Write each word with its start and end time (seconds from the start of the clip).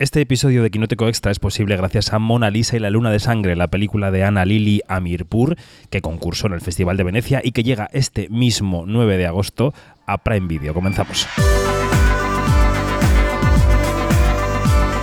Este 0.00 0.22
episodio 0.22 0.62
de 0.62 0.70
Quinótico 0.70 1.08
Extra 1.08 1.30
es 1.30 1.38
posible 1.38 1.76
gracias 1.76 2.14
a 2.14 2.18
Mona 2.18 2.48
Lisa 2.48 2.74
y 2.74 2.78
la 2.78 2.88
Luna 2.88 3.10
de 3.10 3.20
Sangre, 3.20 3.54
la 3.54 3.68
película 3.68 4.10
de 4.10 4.24
Ana 4.24 4.46
Lili 4.46 4.80
Amirpur, 4.88 5.56
que 5.90 6.00
concursó 6.00 6.46
en 6.46 6.54
el 6.54 6.62
Festival 6.62 6.96
de 6.96 7.04
Venecia 7.04 7.42
y 7.44 7.52
que 7.52 7.62
llega 7.62 7.90
este 7.92 8.26
mismo 8.30 8.84
9 8.86 9.18
de 9.18 9.26
agosto 9.26 9.74
a 10.06 10.16
Prime 10.16 10.46
Video. 10.46 10.72
Comenzamos. 10.72 11.28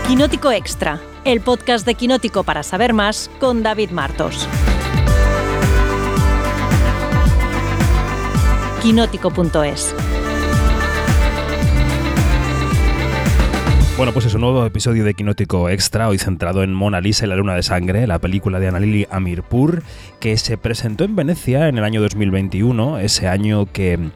Quinótico 0.08 0.52
Extra, 0.52 1.00
el 1.26 1.42
podcast 1.42 1.86
de 1.86 1.94
Quinótico 1.94 2.44
para 2.44 2.64
saber 2.64 2.94
más 2.94 3.30
con 3.40 3.62
David 3.62 3.92
Martos. 3.92 4.50
Quinótico.es 8.82 9.94
Bueno, 13.98 14.14
pues 14.14 14.28
es 14.28 14.36
un 14.36 14.42
nuevo 14.42 14.64
episodio 14.64 15.04
de 15.04 15.16
Quinótico 15.16 15.70
Extra, 15.70 16.08
hoy 16.08 16.20
centrado 16.20 16.62
en 16.62 16.72
Mona 16.72 17.02
Lisa 17.02 17.26
y 17.26 17.30
la 17.30 17.36
Luna 17.36 17.56
de 17.56 17.64
Sangre, 17.64 18.06
la 18.06 18.20
película 18.20 18.60
de 18.60 18.68
Annalili 18.68 19.08
Amirpur, 19.10 19.82
que 20.20 20.38
se 20.38 20.56
presentó 20.56 21.04
en 21.04 21.16
Venecia 21.16 21.68
en 21.68 21.80
el 21.80 21.84
año 21.84 22.00
2021, 22.00 23.00
ese 23.00 23.28
año 23.28 23.66
que 23.66 24.12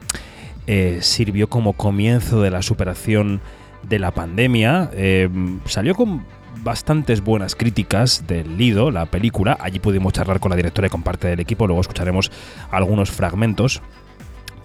eh, 0.68 0.98
sirvió 1.00 1.48
como 1.48 1.72
comienzo 1.72 2.40
de 2.40 2.52
la 2.52 2.62
superación 2.62 3.40
de 3.82 3.98
la 3.98 4.12
pandemia. 4.12 4.88
Eh, 4.94 5.28
salió 5.64 5.96
con 5.96 6.24
bastantes 6.62 7.20
buenas 7.20 7.56
críticas 7.56 8.24
del 8.28 8.56
Lido, 8.56 8.92
la 8.92 9.06
película. 9.06 9.58
Allí 9.60 9.80
pudimos 9.80 10.12
charlar 10.12 10.38
con 10.38 10.50
la 10.50 10.56
directora 10.56 10.86
y 10.86 10.90
con 10.90 11.02
parte 11.02 11.26
del 11.26 11.40
equipo, 11.40 11.66
luego 11.66 11.80
escucharemos 11.80 12.30
algunos 12.70 13.10
fragmentos. 13.10 13.82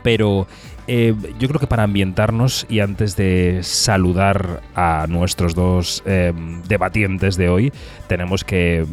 Pero 0.03 0.45
eh, 0.87 1.13
yo 1.39 1.47
creo 1.47 1.59
que 1.59 1.67
para 1.67 1.83
ambientarnos 1.83 2.65
y 2.69 2.79
antes 2.79 3.15
de 3.15 3.59
saludar 3.63 4.61
a 4.75 5.05
nuestros 5.07 5.53
dos 5.53 6.03
eh, 6.05 6.33
debatientes 6.67 7.37
de 7.37 7.49
hoy, 7.49 7.73
tenemos 8.07 8.43
que 8.43 8.85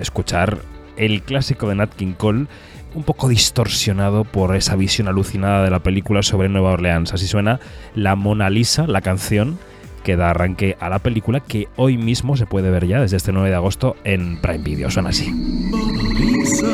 escuchar 0.00 0.58
el 0.96 1.22
clásico 1.22 1.68
de 1.68 1.74
Nat 1.76 1.94
King 1.94 2.14
Cole 2.16 2.46
un 2.94 3.04
poco 3.04 3.28
distorsionado 3.28 4.24
por 4.24 4.54
esa 4.54 4.76
visión 4.76 5.08
alucinada 5.08 5.64
de 5.64 5.70
la 5.70 5.80
película 5.80 6.22
sobre 6.22 6.48
Nueva 6.48 6.72
Orleans. 6.72 7.12
Así 7.12 7.26
suena 7.26 7.60
La 7.94 8.16
Mona 8.16 8.50
Lisa, 8.50 8.86
la 8.86 9.00
canción 9.00 9.58
que 10.02 10.16
da 10.16 10.30
arranque 10.30 10.76
a 10.80 10.88
la 10.88 10.98
película 10.98 11.40
que 11.40 11.68
hoy 11.76 11.96
mismo 11.96 12.36
se 12.36 12.46
puede 12.46 12.70
ver 12.70 12.86
ya 12.86 13.00
desde 13.00 13.16
este 13.16 13.32
9 13.32 13.50
de 13.50 13.54
agosto 13.54 13.96
en 14.04 14.40
Prime 14.40 14.58
Video. 14.64 14.90
Suena 14.90 15.10
así. 15.10 15.30
Mona 15.30 16.02
Lisa, 16.18 16.66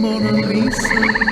Mona 0.00 0.32
Lisa, 0.32 1.31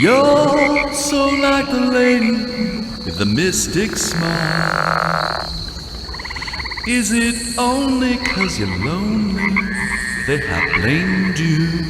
You're 0.00 0.94
so 0.94 1.26
like 1.28 1.66
the 1.66 1.90
lady 1.92 2.30
with 3.04 3.18
the 3.18 3.26
mystic 3.26 3.98
smile. 3.98 5.52
Is 6.86 7.12
it 7.12 7.58
only 7.58 8.16
cause 8.16 8.58
you're 8.58 8.78
lonely 8.78 9.44
they 10.26 10.38
have 10.38 10.80
blamed 10.80 11.38
you 11.38 11.84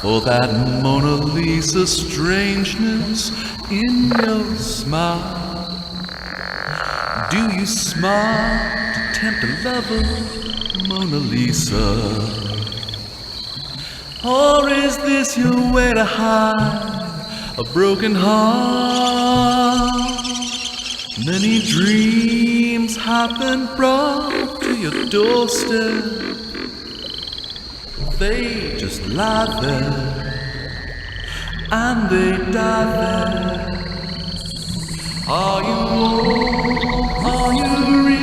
for 0.00 0.20
that 0.20 0.80
Mona 0.80 1.16
Lisa 1.16 1.84
strangeness 1.84 3.32
in 3.68 4.10
your 4.10 4.54
smile? 4.54 5.66
Do 7.32 7.50
you 7.58 7.66
smile 7.66 8.94
to 8.94 9.20
tempt 9.20 9.42
a 9.42 9.48
lover, 9.64 10.86
Mona 10.86 11.16
Lisa? 11.16 12.69
Or 14.22 14.68
is 14.68 14.98
this 14.98 15.38
your 15.38 15.72
way 15.72 15.94
to 15.94 16.04
hide 16.04 17.54
a 17.56 17.64
broken 17.64 18.14
heart? 18.14 19.40
Many 21.24 21.60
dreams 21.62 22.96
have 22.96 23.38
been 23.38 23.64
brought 23.76 24.60
to 24.60 24.76
your 24.76 25.06
doorstep. 25.06 26.04
They 28.18 28.76
just 28.76 29.06
lie 29.06 29.60
there 29.62 30.20
and 31.72 32.10
they 32.10 32.36
die 32.52 32.84
there. 33.00 33.80
Are 35.28 35.62
you 35.62 35.78
warm? 35.94 36.80
Are 37.24 37.52
you 37.54 37.68
real, 38.06 38.19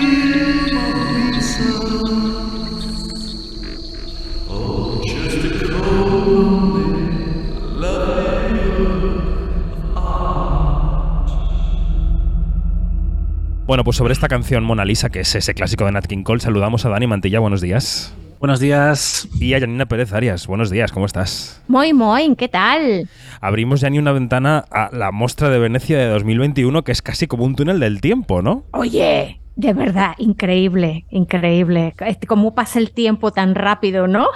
Bueno, 13.68 13.84
pues 13.84 13.98
sobre 13.98 14.14
esta 14.14 14.30
canción 14.30 14.64
Mona 14.64 14.86
Lisa, 14.86 15.10
que 15.10 15.20
es 15.20 15.36
ese 15.36 15.54
clásico 15.54 15.84
de 15.84 15.92
Nat 15.92 16.08
King 16.08 16.24
Cole, 16.24 16.40
saludamos 16.40 16.86
a 16.86 16.90
Dani 16.90 17.06
Mantilla. 17.06 17.40
Buenos 17.40 17.60
días. 17.60 18.16
Buenos 18.40 18.62
días. 18.62 19.28
Y 19.42 19.54
a 19.56 19.60
Janina 19.60 19.86
Pérez 19.86 20.14
Arias. 20.14 20.48
Buenos 20.48 20.70
días, 20.70 20.94
¿cómo 20.94 21.06
estás? 21.06 21.62
Muy, 21.68 21.92
muy, 21.92 22.34
¿qué 22.38 22.48
tal? 22.48 23.10
Abrimos 23.42 23.82
ya 23.82 23.90
ni 23.90 24.00
una 24.00 24.14
ventana 24.14 24.64
a 24.72 24.90
la 24.96 25.12
muestra 25.12 25.50
de 25.50 25.60
Venecia 25.60 25.98
de 25.98 26.08
2021, 26.08 26.86
que 26.86 26.94
es 26.94 27.02
casi 27.02 27.28
como 27.28 27.44
un 27.44 27.58
túnel 27.58 27.82
del 27.82 28.00
tiempo, 28.00 28.42
¿no? 28.42 28.64
Oye, 28.72 29.42
de 29.58 29.74
verdad, 29.74 30.14
increíble, 30.18 31.06
increíble. 31.10 31.94
Cómo 32.26 32.56
pasa 32.56 32.80
el 32.80 32.92
tiempo 32.92 33.32
tan 33.32 33.54
rápido, 33.54 34.08
¿no? 34.08 34.28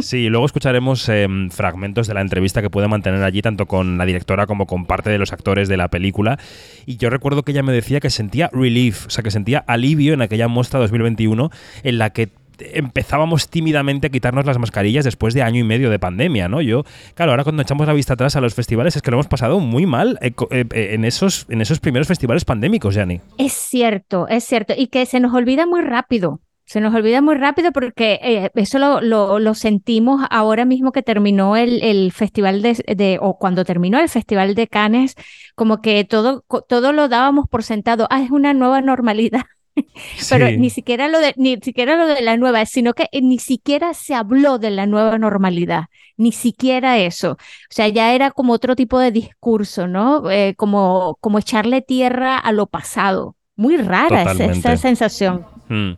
Sí, 0.00 0.28
luego 0.28 0.46
escucharemos 0.46 1.08
em, 1.08 1.50
fragmentos 1.50 2.06
de 2.06 2.14
la 2.14 2.20
entrevista 2.20 2.62
que 2.62 2.70
puede 2.70 2.88
mantener 2.88 3.22
allí, 3.22 3.42
tanto 3.42 3.66
con 3.66 3.98
la 3.98 4.04
directora 4.04 4.46
como 4.46 4.66
con 4.66 4.86
parte 4.86 5.10
de 5.10 5.18
los 5.18 5.32
actores 5.32 5.68
de 5.68 5.76
la 5.76 5.88
película. 5.88 6.38
Y 6.86 6.96
yo 6.96 7.10
recuerdo 7.10 7.42
que 7.42 7.52
ella 7.52 7.62
me 7.62 7.72
decía 7.72 8.00
que 8.00 8.10
sentía 8.10 8.50
relief, 8.52 9.06
o 9.06 9.10
sea, 9.10 9.22
que 9.22 9.30
sentía 9.30 9.64
alivio 9.66 10.14
en 10.14 10.22
aquella 10.22 10.48
muestra 10.48 10.80
2021 10.80 11.50
en 11.82 11.98
la 11.98 12.10
que 12.10 12.30
empezábamos 12.58 13.48
tímidamente 13.48 14.06
a 14.06 14.10
quitarnos 14.10 14.46
las 14.46 14.58
mascarillas 14.58 15.04
después 15.04 15.34
de 15.34 15.42
año 15.42 15.60
y 15.60 15.64
medio 15.64 15.90
de 15.90 15.98
pandemia, 15.98 16.48
¿no? 16.48 16.60
Yo, 16.60 16.84
claro, 17.14 17.32
ahora 17.32 17.44
cuando 17.44 17.62
echamos 17.62 17.86
la 17.86 17.92
vista 17.92 18.14
atrás 18.14 18.36
a 18.36 18.40
los 18.40 18.54
festivales 18.54 18.96
es 18.96 19.02
que 19.02 19.10
lo 19.10 19.16
hemos 19.16 19.28
pasado 19.28 19.60
muy 19.60 19.86
mal 19.86 20.18
eh, 20.20 20.32
eh, 20.50 20.64
eh, 20.72 20.88
en, 20.92 21.04
esos, 21.04 21.46
en 21.48 21.60
esos 21.60 21.80
primeros 21.80 22.08
festivales 22.08 22.44
pandémicos, 22.44 22.94
Yani. 22.94 23.20
Es 23.38 23.52
cierto, 23.52 24.28
es 24.28 24.44
cierto, 24.44 24.74
y 24.76 24.88
que 24.88 25.06
se 25.06 25.20
nos 25.20 25.34
olvida 25.34 25.66
muy 25.66 25.82
rápido. 25.82 26.40
Se 26.66 26.80
nos 26.80 26.94
olvida 26.94 27.20
muy 27.20 27.34
rápido 27.34 27.72
porque 27.72 28.18
eh, 28.22 28.50
eso 28.54 28.78
lo, 28.78 29.00
lo, 29.00 29.54
sentimos 29.54 30.26
ahora 30.30 30.64
mismo 30.64 30.92
que 30.92 31.02
terminó 31.02 31.56
el, 31.56 31.82
el 31.82 32.10
festival 32.10 32.62
de, 32.62 33.18
o 33.20 33.38
cuando 33.38 33.64
terminó 33.64 34.00
el 34.00 34.08
festival 34.08 34.54
de 34.54 34.66
Cannes, 34.66 35.14
como 35.54 35.82
que 35.82 36.04
todo, 36.04 36.42
todo 36.68 36.92
lo 36.92 37.08
dábamos 37.08 37.48
por 37.48 37.62
sentado, 37.64 38.06
ah, 38.10 38.22
es 38.22 38.30
una 38.30 38.54
nueva 38.54 38.80
normalidad. 38.80 39.42
Pero 40.30 40.50
ni 40.52 40.70
siquiera 40.70 41.08
lo 41.08 41.18
de, 41.18 41.34
ni 41.36 41.58
siquiera 41.60 41.96
lo 41.96 42.06
de 42.06 42.22
la 42.22 42.36
nueva, 42.36 42.64
sino 42.64 42.94
que 42.94 43.08
ni 43.20 43.38
siquiera 43.38 43.92
se 43.92 44.14
habló 44.14 44.58
de 44.58 44.70
la 44.70 44.86
nueva 44.86 45.18
normalidad, 45.18 45.86
ni 46.16 46.32
siquiera 46.32 46.98
eso. 46.98 47.32
O 47.32 47.36
sea, 47.70 47.88
ya 47.88 48.14
era 48.14 48.30
como 48.30 48.52
otro 48.52 48.76
tipo 48.76 48.98
de 48.98 49.10
discurso, 49.10 49.86
¿no? 49.86 50.30
Eh, 50.30 50.54
como, 50.56 51.18
como 51.20 51.38
echarle 51.38 51.82
tierra 51.82 52.38
a 52.38 52.52
lo 52.52 52.66
pasado. 52.66 53.36
Muy 53.56 53.76
rara 53.76 54.32
esa 54.32 54.76
sensación. 54.76 55.53
Mm. 55.68 55.92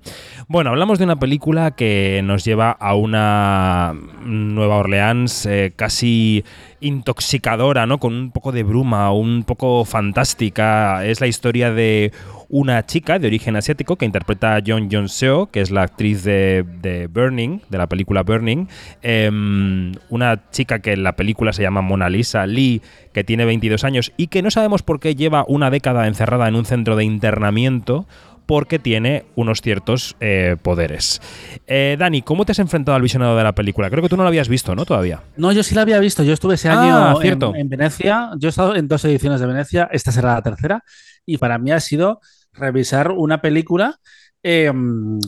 Bueno, 0.49 0.71
hablamos 0.71 0.99
de 0.99 1.05
una 1.05 1.19
película 1.19 1.73
que 1.73 2.21
nos 2.25 2.45
lleva 2.45 2.71
a 2.71 2.95
una 2.95 3.95
Nueva 4.25 4.77
Orleans 4.77 5.47
eh, 5.47 5.73
casi 5.75 6.45
intoxicadora, 6.81 7.87
¿no? 7.87 7.99
Con 7.99 8.15
un 8.15 8.31
poco 8.31 8.53
de 8.53 8.63
bruma, 8.63 9.13
un 9.13 9.45
poco 9.45 9.85
fantástica. 9.85 11.05
Es 11.05 11.21
la 11.21 11.27
historia 11.27 11.73
de 11.73 12.13
una 12.49 12.87
chica 12.87 13.19
de 13.19 13.27
origen 13.27 13.57
asiático 13.57 13.97
que 13.97 14.05
interpreta 14.05 14.55
a 14.55 14.63
John 14.65 14.89
Jong 14.91 15.09
Seo, 15.09 15.47
que 15.47 15.61
es 15.61 15.71
la 15.71 15.83
actriz 15.83 16.23
de, 16.23 17.09
Burning, 17.13 17.61
de 17.69 17.79
la 17.79 17.89
película 17.89 18.23
Burning. 18.23 18.69
Em, 19.03 19.93
una 20.11 20.49
chica 20.51 20.79
que 20.79 20.93
en 20.93 21.03
la 21.03 21.17
película 21.17 21.53
se 21.53 21.63
llama 21.63 21.81
Mona 21.81 22.09
Lisa 22.09 22.47
Lee, 22.47 22.83
que 23.13 23.25
tiene 23.25 23.45
22 23.45 23.83
años 23.83 24.13
y 24.17 24.29
que 24.29 24.43
no 24.43 24.51
sabemos 24.51 24.83
por 24.83 25.01
qué 25.01 25.17
lleva 25.17 25.45
una 25.49 25.71
década 25.71 26.07
encerrada 26.07 26.47
en 26.47 26.55
un 26.55 26.67
centro 26.67 26.95
de 26.95 27.05
internamiento 27.05 28.07
porque 28.47 28.79
tiene 28.79 29.27
unos 29.35 29.61
ciertos 29.61 30.17
eh, 30.21 30.57
poderes. 30.63 31.21
Eh, 31.67 31.97
Dani, 31.99 32.23
¿cómo 32.23 32.45
te 32.45 32.53
has 32.53 32.59
enfrentado 32.61 32.95
al 32.95 33.03
visionado 33.03 33.37
de 33.37 33.43
la 33.43 33.55
película? 33.55 33.91
Creo 33.91 34.03
que 34.03 34.09
tú 34.09 34.17
no 34.17 34.23
lo 34.23 34.29
habías 34.29 34.49
visto, 34.49 34.75
¿no? 34.75 34.85
Todavía. 34.85 35.23
No, 35.37 35.53
yo 35.53 35.63
sí 35.63 35.75
la 35.75 35.83
había 35.83 35.99
visto. 35.99 36.23
Yo 36.23 36.33
estuve 36.33 36.55
ese 36.55 36.69
ah, 36.69 37.13
año 37.13 37.55
en, 37.55 37.69
Venecia. 37.69 38.31
Yo 38.39 38.49
he 38.49 38.51
estado 38.51 38.77
en 38.77 38.89
dos 38.89 39.05
ediciones 39.05 39.41
de 39.41 39.47
Venecia. 39.47 39.89
Esta 39.93 40.13
será 40.13 40.35
la 40.35 40.43
tercera. 40.43 40.85
Y 41.27 41.39
para 41.39 41.59
mí 41.59 41.73
ha 41.73 41.81
sido 41.81 42.21
revisar 42.53 43.11
una 43.11 43.41
película. 43.41 43.99
Em, 44.43 45.19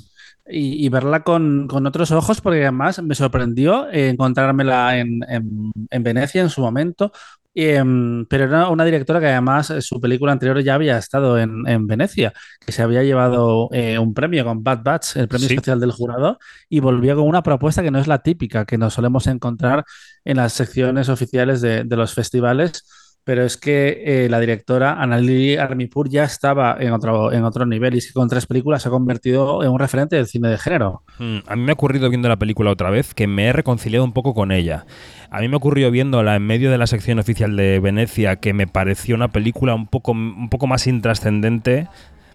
y, 0.50 0.88
verla 0.88 1.24
con, 1.24 1.68
otros 1.86 2.10
ojos, 2.10 2.40
porque 2.40 2.62
además 2.62 3.02
me 3.02 3.14
sorprendió 3.14 3.86
encontrármela 3.92 4.96
en, 4.96 5.20
en, 5.28 6.02
Venecia 6.02 6.40
en 6.40 6.48
su 6.48 6.62
momento, 6.62 7.12
Em, 7.60 8.24
pero 8.26 8.44
era 8.44 8.68
una 8.68 8.84
directora 8.84 9.18
que 9.18 9.26
además 9.26 9.70
eh, 9.70 9.82
su 9.82 10.00
película 10.00 10.30
anterior 10.30 10.62
ya 10.62 10.74
había 10.74 10.96
estado 10.96 11.36
en, 11.40 11.88
Venecia, 11.88 12.32
que 12.64 12.70
se 12.70 12.82
había 12.82 13.02
llevado 13.02 13.68
eh, 13.72 13.98
un 13.98 14.14
premio 14.14 14.44
con 14.44 14.62
Bad 14.62 14.84
Batch, 14.84 15.16
el 15.16 15.26
premio 15.26 15.48
especial 15.48 15.80
del 15.80 15.90
jurado, 15.90 16.38
y 16.68 16.78
volvió 16.78 17.16
con 17.16 17.26
una 17.26 17.42
propuesta 17.42 17.82
que 17.82 17.90
no 17.90 17.98
es 17.98 18.06
la 18.06 18.20
típica 18.20 18.64
que 18.64 18.78
nos 18.78 18.94
solemos 18.94 19.26
encontrar 19.26 19.84
en 20.24 20.36
las 20.36 20.52
secciones 20.52 21.08
oficiales 21.08 21.60
de, 21.60 21.84
los 21.84 22.14
festivales, 22.14 22.84
pero 23.28 23.44
es 23.44 23.58
que 23.58 24.04
eh, 24.06 24.28
la 24.30 24.40
directora 24.40 25.02
Annalily 25.02 25.58
Armipur 25.58 26.08
ya 26.08 26.24
estaba 26.24 26.78
en 26.80 26.94
otro, 26.94 27.30
en 27.30 27.44
otro 27.44 27.66
nivel 27.66 27.94
y 27.94 27.98
es 27.98 28.06
que 28.06 28.14
con 28.14 28.26
tres 28.26 28.46
películas 28.46 28.80
se 28.80 28.88
ha 28.88 28.90
convertido 28.90 29.62
en 29.62 29.68
un 29.68 29.78
referente 29.78 30.16
del 30.16 30.26
cine 30.26 30.48
de 30.48 30.56
género. 30.56 31.02
Mm, 31.18 31.40
a 31.46 31.54
mí 31.54 31.62
me 31.62 31.72
ha 31.72 31.74
ocurrido 31.74 32.08
viendo 32.08 32.30
la 32.30 32.38
película 32.38 32.70
otra 32.70 32.88
vez 32.88 33.12
que 33.12 33.26
me 33.26 33.44
he 33.44 33.52
reconciliado 33.52 34.02
un 34.02 34.14
poco 34.14 34.32
con 34.32 34.50
ella. 34.50 34.86
A 35.28 35.42
mí 35.42 35.48
me 35.48 35.56
ocurrió 35.56 35.90
viéndola 35.90 36.36
en 36.36 36.46
medio 36.46 36.70
de 36.70 36.78
la 36.78 36.86
sección 36.86 37.18
oficial 37.18 37.54
de 37.54 37.80
Venecia 37.80 38.36
que 38.36 38.54
me 38.54 38.66
pareció 38.66 39.14
una 39.14 39.28
película 39.28 39.74
un 39.74 39.88
poco, 39.88 40.12
un 40.12 40.48
poco 40.48 40.66
más 40.66 40.86
intrascendente 40.86 41.86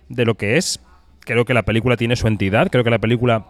de 0.10 0.26
lo 0.26 0.36
que 0.36 0.58
es. 0.58 0.80
Creo 1.22 1.44
que 1.46 1.56
la 1.56 1.64
película 1.64 1.98
tiene 1.98 2.16
su 2.16 2.28
entidad, 2.28 2.70
creo 2.70 2.84
que 2.84 2.92
la 2.92 3.00
película 3.00 3.48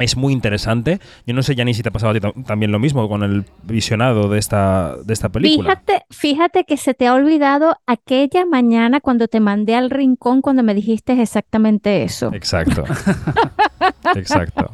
es 0.00 0.16
muy 0.16 0.32
interesante. 0.32 0.98
Yo 1.26 1.34
no 1.34 1.42
sé, 1.42 1.54
Yanni, 1.54 1.74
si 1.74 1.82
te 1.82 1.90
ha 1.90 1.92
pasado 1.92 2.12
a 2.12 2.20
ti 2.20 2.42
también 2.44 2.72
lo 2.72 2.78
mismo 2.78 3.08
con 3.08 3.22
el 3.22 3.44
visionado 3.62 4.28
de 4.28 4.38
esta, 4.38 4.96
de 5.04 5.12
esta 5.12 5.28
película. 5.28 5.70
Fíjate, 5.70 6.04
fíjate 6.10 6.64
que 6.64 6.76
se 6.76 6.94
te 6.94 7.06
ha 7.06 7.14
olvidado 7.14 7.76
aquella 7.86 8.44
mañana 8.46 9.00
cuando 9.00 9.28
te 9.28 9.40
mandé 9.40 9.74
al 9.74 9.90
rincón 9.90 10.42
cuando 10.42 10.62
me 10.62 10.74
dijiste 10.74 11.20
exactamente 11.20 12.02
eso. 12.02 12.30
Exacto. 12.32 12.84
Exacto. 14.14 14.70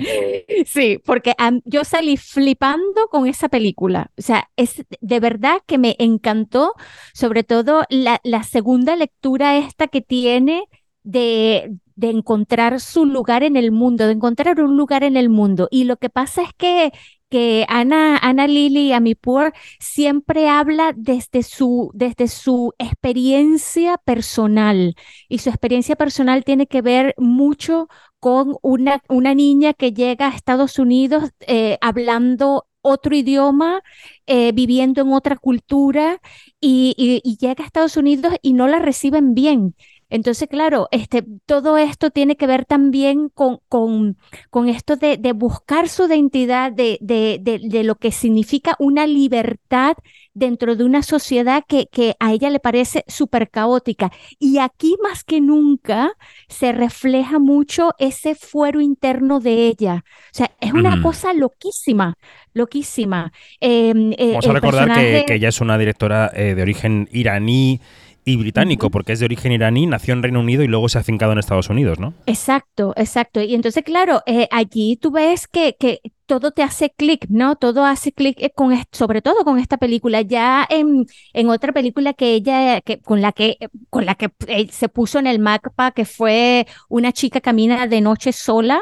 Sí, 0.66 1.00
porque 1.04 1.34
yo 1.64 1.84
salí 1.84 2.16
flipando 2.16 3.08
con 3.10 3.26
esa 3.26 3.48
película. 3.48 4.10
O 4.18 4.22
sea, 4.22 4.48
es 4.56 4.84
de 5.00 5.20
verdad 5.20 5.58
que 5.66 5.78
me 5.78 5.96
encantó, 5.98 6.74
sobre 7.12 7.44
todo 7.44 7.84
la, 7.88 8.20
la 8.24 8.42
segunda 8.42 8.96
lectura 8.96 9.58
esta 9.58 9.88
que 9.88 10.00
tiene 10.00 10.64
de, 11.02 11.76
de 11.96 12.10
encontrar 12.10 12.80
su 12.80 13.06
lugar 13.06 13.42
en 13.42 13.56
el 13.56 13.72
mundo, 13.72 14.06
de 14.06 14.12
encontrar 14.12 14.60
un 14.60 14.76
lugar 14.76 15.02
en 15.04 15.16
el 15.16 15.28
mundo. 15.28 15.68
Y 15.70 15.84
lo 15.84 15.96
que 15.96 16.10
pasa 16.10 16.42
es 16.42 16.50
que, 16.56 16.92
que 17.30 17.64
Ana, 17.68 18.18
Ana 18.18 18.46
Lily 18.46 18.92
Amipur 18.92 19.52
siempre 19.80 20.48
habla 20.48 20.92
desde 20.94 21.42
su, 21.42 21.90
desde 21.94 22.28
su 22.28 22.74
experiencia 22.78 23.98
personal. 23.98 24.94
Y 25.28 25.38
su 25.38 25.48
experiencia 25.48 25.96
personal 25.96 26.44
tiene 26.44 26.66
que 26.66 26.82
ver 26.82 27.14
mucho 27.18 27.88
con 28.20 28.56
una, 28.62 29.02
una 29.08 29.34
niña 29.34 29.72
que 29.74 29.92
llega 29.92 30.28
a 30.28 30.34
Estados 30.36 30.78
Unidos 30.78 31.30
eh, 31.40 31.78
hablando 31.80 32.66
otro 32.86 33.14
idioma, 33.16 33.82
eh, 34.26 34.52
viviendo 34.52 35.02
en 35.02 35.12
otra 35.12 35.36
cultura 35.36 36.20
y, 36.60 36.94
y, 36.96 37.36
llega 37.38 37.64
a 37.64 37.66
Estados 37.66 37.96
Unidos 37.96 38.34
y 38.42 38.52
no 38.52 38.68
la 38.68 38.78
reciben 38.78 39.34
bien. 39.34 39.74
Entonces, 40.08 40.48
claro, 40.48 40.88
este, 40.92 41.24
todo 41.46 41.78
esto 41.78 42.10
tiene 42.10 42.36
que 42.36 42.46
ver 42.46 42.64
también 42.64 43.28
con, 43.28 43.58
con, 43.68 44.16
con 44.50 44.68
esto 44.68 44.96
de, 44.96 45.16
de, 45.16 45.32
buscar 45.32 45.88
su 45.88 46.06
identidad, 46.06 46.70
de, 46.70 46.98
de, 47.00 47.40
de, 47.40 47.84
lo 47.84 47.96
que 47.96 48.12
significa 48.12 48.76
una 48.78 49.06
libertad 49.06 49.96
dentro 50.32 50.76
de 50.76 50.84
una 50.84 51.02
sociedad 51.02 51.64
que, 51.66 51.86
que 51.90 52.14
a 52.20 52.32
ella 52.32 52.50
le 52.50 52.60
parece 52.60 53.04
súper 53.08 53.50
caótica. 53.50 54.12
Y 54.38 54.58
aquí 54.58 54.96
más 55.02 55.24
que 55.24 55.40
nunca 55.40 56.12
se 56.48 56.70
refleja 56.70 57.40
mucho 57.40 57.92
ese 57.98 58.36
fuero 58.36 58.80
interno 58.80 59.40
de 59.40 59.66
ella. 59.66 60.04
O 60.06 60.36
sea, 60.36 60.52
es 60.60 60.72
una 60.72 61.02
cosa 61.02 61.32
loquísima, 61.32 62.16
loquísima. 62.54 63.32
Em, 63.60 64.12
eh, 64.12 64.32
Vamos 64.34 64.46
a 64.46 64.52
recordar 64.52 64.94
que, 64.94 65.24
que, 65.26 65.34
ella 65.34 65.48
es 65.48 65.60
una 65.60 65.78
directora 65.78 66.30
eh, 66.34 66.54
de 66.54 66.62
origen 66.62 67.08
iraní 67.10 67.80
y 68.28 68.34
británico, 68.34 68.90
porque 68.90 69.12
es 69.12 69.20
de 69.20 69.26
origen 69.26 69.52
iraní, 69.52 69.86
nació 69.86 70.12
en 70.12 70.20
Reino 70.20 70.40
Unido 70.40 70.64
y 70.64 70.66
luego 70.66 70.88
se 70.88 70.98
ha 70.98 71.04
fincado 71.04 71.30
en 71.30 71.38
Estados 71.38 71.70
Unidos, 71.70 72.00
¿no? 72.00 72.12
Exacto, 72.26 72.92
exacto. 72.96 73.40
Y 73.40 73.54
entonces, 73.54 73.84
claro, 73.84 74.20
eh, 74.26 74.48
allí 74.50 74.96
tú 74.96 75.12
ves 75.12 75.46
que, 75.46 75.76
que 75.78 76.00
todo 76.26 76.50
te 76.50 76.64
hace 76.64 76.90
clic, 76.90 77.26
¿no? 77.28 77.54
Todo 77.54 77.84
hace 77.84 78.10
clic 78.10 78.36
eh, 78.42 78.50
con 78.52 78.76
sobre 78.90 79.22
todo 79.22 79.44
con 79.44 79.60
esta 79.60 79.76
película. 79.76 80.22
Ya 80.22 80.66
en, 80.68 81.06
en 81.34 81.48
otra 81.50 81.72
película 81.72 82.14
que 82.14 82.34
ella, 82.34 82.80
que, 82.80 82.98
con 82.98 83.22
la 83.22 83.30
que, 83.30 83.58
con 83.90 84.06
la 84.06 84.16
que 84.16 84.32
eh, 84.48 84.66
se 84.72 84.88
puso 84.88 85.20
en 85.20 85.28
el 85.28 85.38
mapa, 85.38 85.92
que 85.92 86.04
fue 86.04 86.66
una 86.88 87.12
chica 87.12 87.40
camina 87.40 87.86
de 87.86 88.00
noche 88.00 88.32
sola, 88.32 88.80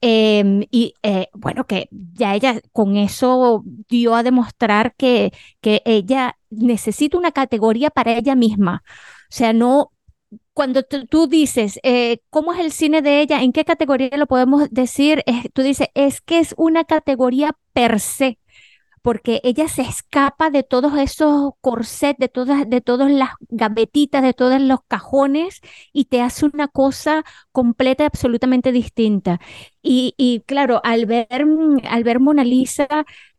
em, 0.00 0.62
y 0.70 0.94
bueno, 1.34 1.66
que 1.66 1.88
ya 1.90 2.34
ella 2.34 2.62
con 2.72 2.96
eso 2.96 3.62
dio 3.90 4.14
a 4.14 4.22
demostrar 4.22 4.94
que, 4.96 5.32
que 5.60 5.82
ella 5.84 6.38
necesita 6.56 7.18
una 7.18 7.32
categoría 7.32 7.90
para 7.90 8.16
ella 8.16 8.34
misma. 8.34 8.82
O 8.86 9.32
sea, 9.32 9.52
no, 9.52 9.92
cuando 10.52 10.82
tú 10.84 11.26
dices, 11.26 11.78
eh, 11.82 12.18
¿cómo 12.30 12.52
es 12.52 12.60
el 12.60 12.72
cine 12.72 13.02
de 13.02 13.20
ella? 13.20 13.42
¿En 13.42 13.52
qué 13.52 13.64
categoría 13.64 14.10
lo 14.16 14.26
podemos 14.26 14.70
decir? 14.70 15.22
tú 15.52 15.62
dices, 15.62 15.88
es 15.94 16.20
que 16.20 16.38
es 16.38 16.54
una 16.56 16.84
categoría 16.84 17.56
per 17.72 18.00
se 18.00 18.38
porque 19.06 19.40
ella 19.44 19.68
se 19.68 19.82
escapa 19.82 20.50
de 20.50 20.64
todos 20.64 20.98
esos 20.98 21.52
corsets, 21.60 22.18
de 22.18 22.28
todas, 22.28 22.68
de 22.68 22.80
todas 22.80 23.08
las 23.08 23.30
gavetitas, 23.48 24.20
de 24.20 24.32
todos 24.34 24.60
los 24.60 24.80
cajones 24.88 25.60
y 25.92 26.06
te 26.06 26.22
hace 26.22 26.44
una 26.46 26.66
cosa 26.66 27.24
completa 27.52 28.02
y 28.02 28.06
absolutamente 28.06 28.72
distinta. 28.72 29.38
Y, 29.88 30.42
claro, 30.46 30.80
al 30.82 31.06
ver, 31.06 31.28
al 31.88 32.02
ver 32.04 32.18
Mona 32.18 32.42
Lisa, 32.42 32.88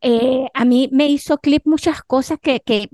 eh, 0.00 0.46
a 0.54 0.64
mí 0.64 0.88
me 0.90 1.06
hizo 1.08 1.36
clip 1.36 1.66
muchas 1.66 2.02
cosas 2.02 2.38
que, 2.40 2.60
que, 2.60 2.88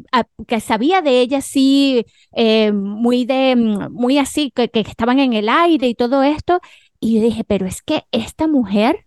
que 0.48 0.58
sabía 0.60 1.00
de 1.00 1.20
ella 1.20 1.38
así, 1.38 2.04
eh, 2.32 2.72
muy, 2.72 3.24
de, 3.24 3.54
muy 3.90 4.18
así, 4.18 4.50
que, 4.50 4.68
que 4.68 4.80
estaban 4.80 5.20
en 5.20 5.32
el 5.34 5.48
aire 5.48 5.86
y 5.86 5.94
todo 5.94 6.24
esto. 6.24 6.60
Y 6.98 7.14
yo 7.16 7.22
dije, 7.22 7.44
pero 7.44 7.66
es 7.66 7.82
que 7.82 8.02
esta 8.10 8.48
mujer 8.48 9.06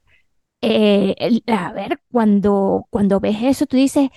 eh, 0.62 1.42
a 1.48 1.72
ver, 1.74 2.00
cuando, 2.12 2.88
cuando 2.90 3.20
ves 3.20 3.38
eso, 3.42 3.66
tú 3.66 3.78
dices, 3.78 4.10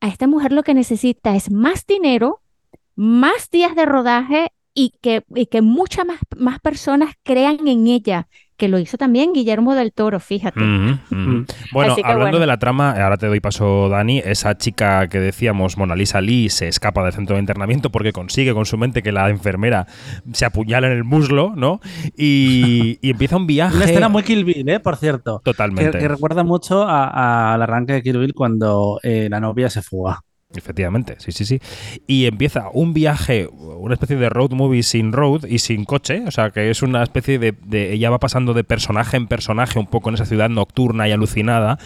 a 0.00 0.08
esta 0.08 0.26
mujer 0.26 0.52
lo 0.52 0.62
que 0.62 0.74
necesita 0.74 1.34
es 1.36 1.50
más 1.50 1.86
dinero, 1.86 2.42
más 2.96 3.50
días 3.50 3.74
de 3.76 3.86
rodaje 3.86 4.52
y 4.74 4.90
que, 5.00 5.24
y 5.34 5.46
que 5.46 5.62
muchas 5.62 6.06
más, 6.06 6.20
más 6.36 6.60
personas 6.60 7.14
crean 7.22 7.66
en 7.68 7.86
ella 7.86 8.28
que 8.56 8.68
lo 8.68 8.78
hizo 8.78 8.96
también 8.96 9.32
Guillermo 9.32 9.74
del 9.74 9.92
Toro, 9.92 10.20
fíjate. 10.20 10.60
Bueno, 11.72 11.96
hablando 12.04 12.38
de 12.38 12.46
la 12.46 12.58
trama, 12.58 12.92
ahora 12.92 13.16
te 13.16 13.26
doy 13.26 13.40
paso, 13.40 13.88
Dani, 13.88 14.18
esa 14.18 14.56
chica 14.56 15.08
que 15.08 15.18
decíamos, 15.18 15.76
Mona 15.76 15.94
Lisa 15.94 16.20
Lee, 16.20 16.48
se 16.48 16.68
escapa 16.68 17.02
del 17.04 17.12
centro 17.12 17.36
de 17.36 17.40
internamiento 17.40 17.90
porque 17.90 18.12
consigue 18.12 18.54
con 18.54 18.66
su 18.66 18.78
mente 18.78 19.02
que 19.02 19.12
la 19.12 19.28
enfermera 19.28 19.86
se 20.32 20.44
apuñala 20.44 20.86
en 20.86 20.94
el 20.94 21.04
muslo, 21.04 21.52
¿no? 21.56 21.80
Y, 22.16 22.98
empieza 23.02 23.36
un 23.36 23.46
viaje... 23.46 23.76
Una 23.76 23.84
escena 23.84 24.08
muy 24.08 24.22
Kill 24.22 24.44
Bill, 24.44 24.68
¿eh? 24.68 24.80
Por 24.80 24.96
cierto. 24.96 25.40
Totalmente. 25.44 25.98
Que, 25.98 26.08
recuerda 26.08 26.44
mucho 26.44 26.86
al 26.86 27.62
arranque 27.62 27.94
de 27.94 28.02
Kill 28.02 28.18
Bill 28.18 28.34
cuando 28.34 28.98
eh, 29.02 29.28
la 29.30 29.40
novia 29.40 29.70
se 29.70 29.82
fuga. 29.82 30.22
Efectivamente, 30.54 31.16
sí, 31.18 31.32
sí, 31.32 31.44
sí. 31.44 31.60
Y 32.06 32.26
empieza 32.26 32.70
un 32.72 32.94
viaje, 32.94 33.48
una 33.48 33.94
especie 33.94 34.16
de 34.16 34.28
road 34.28 34.52
movie 34.52 34.84
sin 34.84 35.12
road 35.12 35.44
y 35.44 35.58
sin 35.58 35.84
coche, 35.84 36.22
o 36.26 36.30
sea, 36.30 36.50
que 36.50 36.70
es 36.70 36.82
una 36.82 37.02
especie 37.02 37.38
de, 37.38 37.92
ella 37.92 38.10
va 38.10 38.20
pasando 38.20 38.54
de 38.54 38.62
personaje 38.62 39.16
en 39.16 39.26
personaje 39.26 39.78
un 39.78 39.86
poco 39.86 40.08
en 40.08 40.14
esa 40.14 40.24
ciudad 40.24 40.48
nocturna 40.48 41.08
y 41.08 41.12
alucinada 41.12 41.78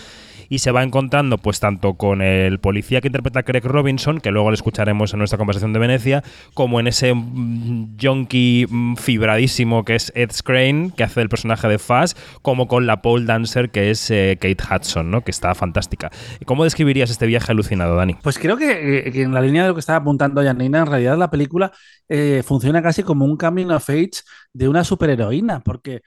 y 0.51 0.59
se 0.59 0.73
va 0.73 0.83
encontrando 0.83 1.39
pues 1.39 1.61
tanto 1.61 1.95
con 1.95 2.21
el 2.21 2.59
policía 2.59 3.01
que 3.01 3.09
interpreta 3.09 3.45
Craig 3.45 3.65
Robinson, 3.65 4.21
que 4.21 4.33
luego 4.33 4.51
le 4.51 4.57
escucharemos 4.57 5.15
en 5.15 5.19
nuestra 5.21 5.39
conversación 5.39 5.73
de 5.73 5.79
Venecia, 5.79 6.25
como 6.53 6.81
en 6.81 6.89
ese 6.89 7.15
mm, 7.15 7.97
junkie 7.99 8.67
mm, 8.69 8.97
fibradísimo 8.97 9.85
que 9.85 9.95
es 9.95 10.13
Ed 10.17 10.33
Skrein, 10.33 10.91
que 10.91 11.05
hace 11.05 11.23
el 11.23 11.29
personaje 11.29 11.69
de 11.69 11.79
Faz, 11.79 12.17
como 12.43 12.67
con 12.67 12.87
la 12.87 13.01
pole 13.01 13.25
dancer 13.25 13.71
que 13.71 13.91
es 13.91 14.11
eh, 14.11 14.37
Kate 14.41 14.63
Hudson, 14.63 15.11
¿no? 15.11 15.23
que 15.23 15.31
está 15.31 15.55
fantástica. 15.55 16.11
¿Cómo 16.45 16.65
describirías 16.65 17.11
este 17.11 17.27
viaje 17.27 17.53
alucinado, 17.53 17.95
Dani? 17.95 18.17
Pues 18.21 18.37
creo 18.39 18.57
que, 18.57 18.99
eh, 18.99 19.23
en 19.23 19.33
la 19.33 19.41
línea 19.41 19.63
de 19.63 19.69
lo 19.69 19.75
que 19.75 19.81
estaba 19.81 20.01
apuntando 20.01 20.43
Janina, 20.43 20.81
en 20.81 20.87
realidad 20.87 21.17
la 21.17 21.31
película 21.31 21.71
eh, 22.09 22.43
funciona 22.45 22.83
casi 22.83 23.05
como 23.05 23.25
un 23.25 23.37
coming 23.37 23.67
of 23.67 23.89
age 23.89 24.23
de 24.53 24.69
una 24.69 24.83
superheroína, 24.83 25.61
porque 25.61 26.03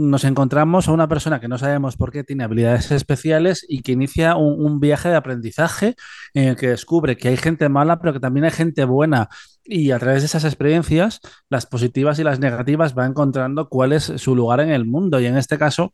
nos 0.00 0.24
encontramos 0.24 0.88
a 0.88 0.92
una 0.92 1.08
persona 1.08 1.40
que 1.40 1.48
no 1.48 1.58
sabemos 1.58 1.96
por 1.96 2.10
qué 2.10 2.24
tiene 2.24 2.44
habilidades 2.44 2.90
especiales 2.90 3.64
y 3.68 3.82
que 3.82 3.92
inicia 3.92 4.36
un, 4.36 4.80
viaje 4.80 5.10
de 5.10 5.16
aprendizaje 5.16 5.94
en 6.32 6.48
el 6.48 6.56
que 6.56 6.68
descubre 6.68 7.16
que 7.16 7.28
hay 7.28 7.36
gente 7.36 7.68
mala, 7.68 8.00
pero 8.00 8.12
que 8.12 8.20
también 8.20 8.44
hay 8.44 8.50
gente 8.50 8.84
buena. 8.84 9.28
Y 9.62 9.90
a 9.90 9.98
través 9.98 10.22
de 10.22 10.26
esas 10.26 10.44
experiencias, 10.44 11.20
las 11.50 11.66
positivas 11.66 12.18
y 12.18 12.24
las 12.24 12.40
negativas, 12.40 12.96
va 12.96 13.04
encontrando 13.04 13.68
cuál 13.68 13.92
es 13.92 14.04
su 14.16 14.34
lugar 14.34 14.60
en 14.60 14.70
el 14.70 14.86
mundo. 14.86 15.20
Y 15.20 15.26
en 15.26 15.36
este 15.36 15.58
caso, 15.58 15.92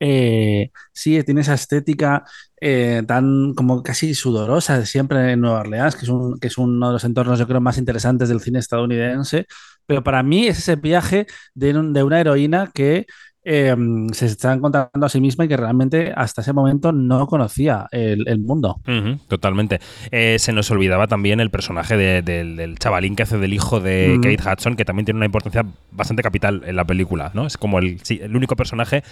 eh, 0.00 0.70
sí, 0.92 1.22
tiene 1.24 1.40
esa 1.40 1.54
estética 1.54 2.24
eh, 2.60 3.02
tan 3.06 3.54
como 3.54 3.82
casi 3.82 4.14
sudorosa 4.14 4.84
siempre 4.86 5.32
en 5.32 5.40
Nueva 5.40 5.60
Orleans, 5.60 5.96
que 5.96 6.04
es, 6.04 6.08
un, 6.08 6.38
que 6.38 6.48
es 6.48 6.58
uno 6.58 6.88
de 6.88 6.92
los 6.94 7.04
entornos, 7.04 7.38
yo 7.38 7.46
creo, 7.46 7.60
más 7.60 7.78
interesantes 7.78 8.28
del 8.28 8.40
cine 8.40 8.58
estadounidense. 8.58 9.46
Pero 9.86 10.02
para 10.02 10.22
mí 10.22 10.46
es 10.46 10.58
ese 10.58 10.76
viaje 10.76 11.26
de, 11.54 11.72
de 11.72 12.02
una 12.02 12.20
heroína 12.20 12.70
que 12.74 13.06
em, 13.44 14.08
se 14.08 14.26
está 14.26 14.52
encontrando 14.52 15.06
a 15.06 15.08
sí 15.08 15.20
misma 15.20 15.44
y 15.44 15.48
que 15.48 15.56
realmente 15.56 16.12
hasta 16.16 16.40
ese 16.40 16.52
momento 16.52 16.90
no 16.90 17.26
conocía 17.28 17.86
el, 17.92 18.40
mundo. 18.40 18.80
totalmente. 19.28 19.78
Eh, 20.10 20.38
se 20.40 20.52
nos 20.52 20.68
olvidaba 20.72 21.06
también 21.06 21.38
el 21.38 21.50
personaje 21.50 21.96
del 21.96 22.78
chavalín 22.78 23.14
que 23.14 23.22
hace 23.22 23.38
del 23.38 23.52
hijo 23.52 23.78
de 23.78 24.18
Kate 24.20 24.42
Hudson, 24.42 24.74
que 24.74 24.84
también 24.84 25.04
tiene 25.04 25.18
una 25.18 25.26
importancia 25.26 25.64
bastante 25.92 26.24
capital 26.24 26.62
en 26.66 26.74
la 26.74 26.84
película, 26.84 27.30
¿no? 27.34 27.46
Es 27.46 27.56
como 27.56 27.78
el, 27.78 28.00
el 28.08 28.34
único 28.34 28.56
personaje 28.56 29.04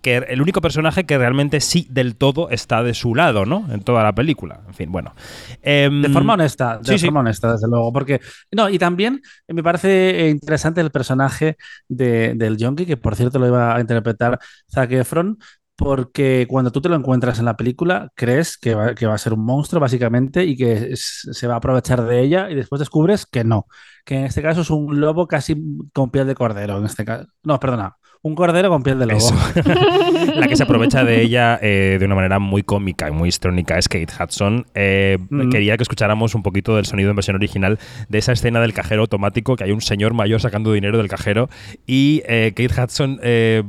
que 0.00 0.16
el 0.16 0.40
único 0.40 0.60
personaje 0.60 1.04
que 1.04 1.18
realmente 1.18 1.60
sí 1.60 1.86
del 1.90 2.16
todo 2.16 2.50
está 2.50 2.82
de 2.82 2.94
su 2.94 3.14
lado, 3.14 3.46
¿no? 3.46 3.66
En 3.70 3.82
toda 3.82 4.02
la 4.02 4.14
película. 4.14 4.60
En 4.66 4.74
fin, 4.74 4.92
bueno. 4.92 5.14
Em, 5.62 6.02
de 6.02 6.08
forma 6.08 6.34
honesta, 6.34 6.78
de 6.78 6.98
forma 6.98 7.20
honesta, 7.20 7.52
desde 7.52 7.68
luego. 7.68 7.92
Porque, 7.92 8.20
no, 8.52 8.68
y 8.68 8.78
también 8.78 9.20
me 9.48 9.62
parece 9.62 10.28
interesante 10.28 10.80
el 10.80 10.90
personaje 10.90 11.56
de, 11.88 12.34
del 12.34 12.56
Yonki, 12.56 12.86
que 12.86 12.96
por 12.96 13.16
cierto 13.16 13.38
lo 13.38 13.48
iba 13.48 13.74
a 13.74 13.80
interpretar 13.80 14.38
Zac 14.70 14.92
Efron, 14.92 15.38
porque 15.78 16.46
cuando 16.48 16.72
tú 16.72 16.80
te 16.80 16.88
lo 16.88 16.96
encuentras 16.96 17.38
en 17.38 17.44
la 17.44 17.56
película, 17.56 18.10
crees 18.16 18.58
que 18.58 18.74
va, 18.74 18.94
que 18.96 19.06
va, 19.06 19.14
a 19.14 19.18
ser 19.18 19.32
un 19.32 19.44
monstruo, 19.44 19.80
básicamente, 19.80 20.44
y 20.44 20.56
que 20.56 20.96
se 20.96 21.46
va 21.46 21.54
a 21.54 21.58
aprovechar 21.58 22.04
de 22.04 22.20
ella, 22.20 22.50
y 22.50 22.56
después 22.56 22.80
descubres 22.80 23.26
que 23.26 23.44
no, 23.44 23.66
que 24.04 24.16
en 24.16 24.24
este 24.24 24.42
caso 24.42 24.62
es 24.62 24.70
un 24.70 25.00
lobo 25.00 25.28
casi 25.28 25.56
con 25.92 26.10
piel 26.10 26.26
de 26.26 26.34
cordero, 26.34 26.78
en 26.78 26.84
este 26.84 27.04
caso. 27.04 27.26
No, 27.44 27.60
perdona, 27.60 27.97
un 28.22 28.34
cordero 28.34 28.68
con 28.68 28.82
piel 28.82 28.98
de 28.98 29.06
lobo. 29.06 29.30
la 30.34 30.48
que 30.48 30.56
se 30.56 30.64
aprovecha 30.64 31.04
de 31.04 31.22
ella 31.22 31.58
eh, 31.62 31.96
de 31.98 32.04
una 32.04 32.14
manera 32.14 32.38
muy 32.38 32.62
cómica 32.62 33.08
y 33.08 33.12
muy 33.12 33.28
histrónica 33.28 33.78
es 33.78 33.88
Kate 33.88 34.08
Hudson. 34.18 34.66
Eh, 34.74 35.18
mm. 35.30 35.50
Quería 35.50 35.76
que 35.76 35.82
escucháramos 35.82 36.34
un 36.34 36.42
poquito 36.42 36.76
del 36.76 36.86
sonido 36.86 37.10
en 37.10 37.16
versión 37.16 37.36
original 37.36 37.78
de 38.08 38.18
esa 38.18 38.32
escena 38.32 38.60
del 38.60 38.72
cajero 38.72 39.02
automático, 39.02 39.56
que 39.56 39.64
hay 39.64 39.72
un 39.72 39.80
señor 39.80 40.14
mayor 40.14 40.40
sacando 40.40 40.72
dinero 40.72 40.98
del 40.98 41.08
cajero 41.08 41.48
y 41.86 42.22
eh, 42.26 42.52
Kate 42.56 42.82
Hudson 42.82 43.20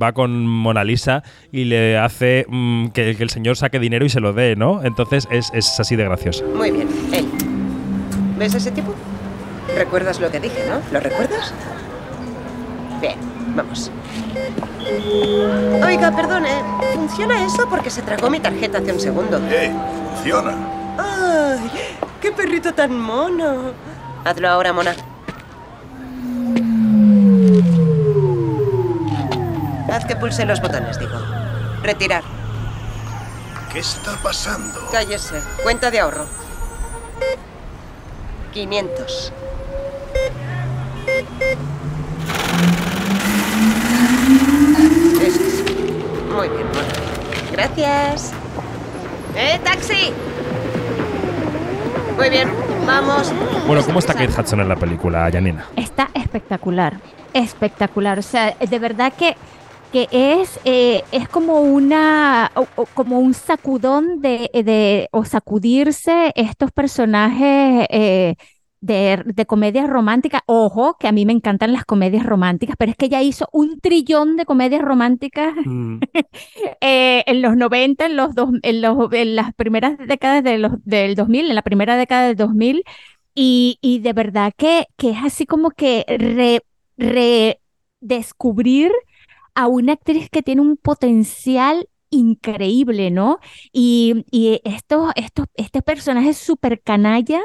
va 0.02 0.14
con 0.14 0.48
Mona 0.48 0.84
Lisa 0.84 1.24
y 1.52 1.66
le 1.66 1.98
hace 1.98 2.46
mm, 2.48 2.88
que, 2.88 3.12
el 3.12 3.30
señor 3.30 3.56
saque 3.56 3.80
dinero 3.80 4.06
y 4.06 4.10
se 4.10 4.20
lo 4.20 4.34
dé, 4.34 4.56
¿no? 4.56 4.84
Entonces 4.84 5.28
es, 5.32 5.52
es 5.54 5.80
así 5.80 5.96
de 5.96 6.06
gracioso. 6.06 6.46
Muy 6.56 6.72
bien. 6.72 6.88
¿Ves 8.38 8.56
a 8.56 8.58
ese 8.58 8.72
tipo? 8.72 8.96
¿Recuerdas 9.76 10.20
lo 10.20 10.32
que 10.32 10.40
dije, 10.40 10.64
no? 10.68 10.80
¿Lo 10.92 11.00
recuerdas? 11.00 11.54
Bien, 13.02 13.16
vamos. 13.56 13.92
Oiga, 15.84 16.16
perdone, 16.16 16.64
¿funciona 16.94 17.46
eso 17.46 17.68
porque 17.70 17.90
se 17.90 18.02
tragó 18.02 18.30
mi 18.30 18.40
tarjeta 18.40 18.80
hace 18.80 18.92
un 18.92 19.00
segundo? 19.00 19.40
¡Eh! 19.50 19.72
¡Funciona! 20.16 20.56
¡Ay! 20.98 21.72
¡Qué 22.22 22.32
perrito 22.32 22.74
tan 22.74 23.00
mono! 23.00 23.72
Hazlo 24.26 24.50
ahora, 24.50 24.74
mona. 24.74 24.96
Haz 29.92 30.06
que 30.06 30.16
pulse 30.16 30.46
los 30.46 30.62
botones, 30.62 31.00
digo. 31.00 31.18
Retirar. 31.84 32.24
¿Qué 33.72 33.80
está 33.80 34.16
pasando? 34.24 34.80
Cállese. 34.92 35.42
Cuenta 35.64 35.92
de 35.92 36.00
ahorro. 36.00 36.26
500. 38.54 39.34
Muy 46.40 46.48
bien, 46.48 46.68
Gracias. 47.52 48.32
¡Eh, 49.36 49.60
taxi! 49.62 50.14
Muy 52.16 52.30
bien, 52.30 52.50
vamos. 52.88 53.34
Bueno, 53.68 53.84
¿cómo 53.84 54.00
está 54.00 54.14
Kate 54.14 54.32
Hudson 54.40 54.62
en 54.62 54.70
la 54.70 54.78
película, 54.78 55.30
Janina? 55.30 55.66
Está 55.76 56.10
espectacular, 56.14 56.98
espectacular. 57.34 58.20
O 58.20 58.22
sea, 58.22 58.56
de 58.58 58.80
verdad 58.80 59.12
que, 59.12 59.36
que 59.92 60.08
es, 60.14 60.62
eh, 60.64 61.04
es 61.12 61.28
como 61.28 61.60
una 61.60 62.54
como 62.94 63.20
un 63.20 63.34
sacudón 63.34 64.22
de, 64.22 64.50
de 64.54 65.10
o 65.12 65.26
sacudirse 65.26 66.32
estos 66.36 66.72
personajes 66.72 67.86
eh, 67.90 68.36
de, 68.82 69.24
de 69.26 69.46
comedias 69.46 69.90
románticas. 69.90 70.42
Ojo, 70.46 70.98
que 71.00 71.08
a 71.08 71.12
mí 71.12 71.26
me 71.26 71.34
encantan 71.34 71.74
las 71.74 71.86
comedias 71.86 72.26
románticas, 72.26 72.76
pero 72.78 72.92
es 72.92 72.98
que 72.98 73.06
ella 73.06 73.22
hizo 73.22 73.48
un 73.52 73.80
trillón 73.80 74.38
de 74.38 74.46
comedias 74.46 74.82
románticas 74.82 75.54
mm. 75.66 76.00
eh, 76.82 77.24
en 77.26 77.42
los 77.42 77.56
90, 77.58 78.06
en, 78.06 78.16
los 78.16 78.36
dos, 78.36 78.50
en, 78.62 78.82
los, 78.82 79.12
en 79.14 79.36
las 79.36 79.54
primeras 79.54 79.98
décadas 79.98 80.44
de 80.44 80.58
los, 80.58 80.74
del 80.86 81.16
2000, 81.16 81.50
en 81.50 81.56
la 81.56 81.62
primera 81.62 81.98
década 81.98 82.28
del 82.28 82.36
2000. 82.36 82.84
Y, 83.36 83.78
y 83.82 84.00
de 84.00 84.14
verdad 84.14 84.54
que, 84.58 84.88
que 84.98 85.12
es 85.12 85.18
así 85.24 85.46
como 85.46 85.72
que 85.72 86.06
redescubrir 86.98 88.92
a 89.56 89.68
una 89.68 89.94
actriz 89.94 90.30
que 90.30 90.42
tiene 90.42 90.62
un 90.62 90.78
potencial 90.78 91.88
increíble, 92.10 93.12
¿no? 93.12 93.40
Y, 93.72 94.26
y 94.32 94.62
estos, 94.64 95.12
estos, 95.16 95.46
este 95.56 95.82
personaje 95.82 96.34
súper 96.34 96.82
canalla 96.82 97.42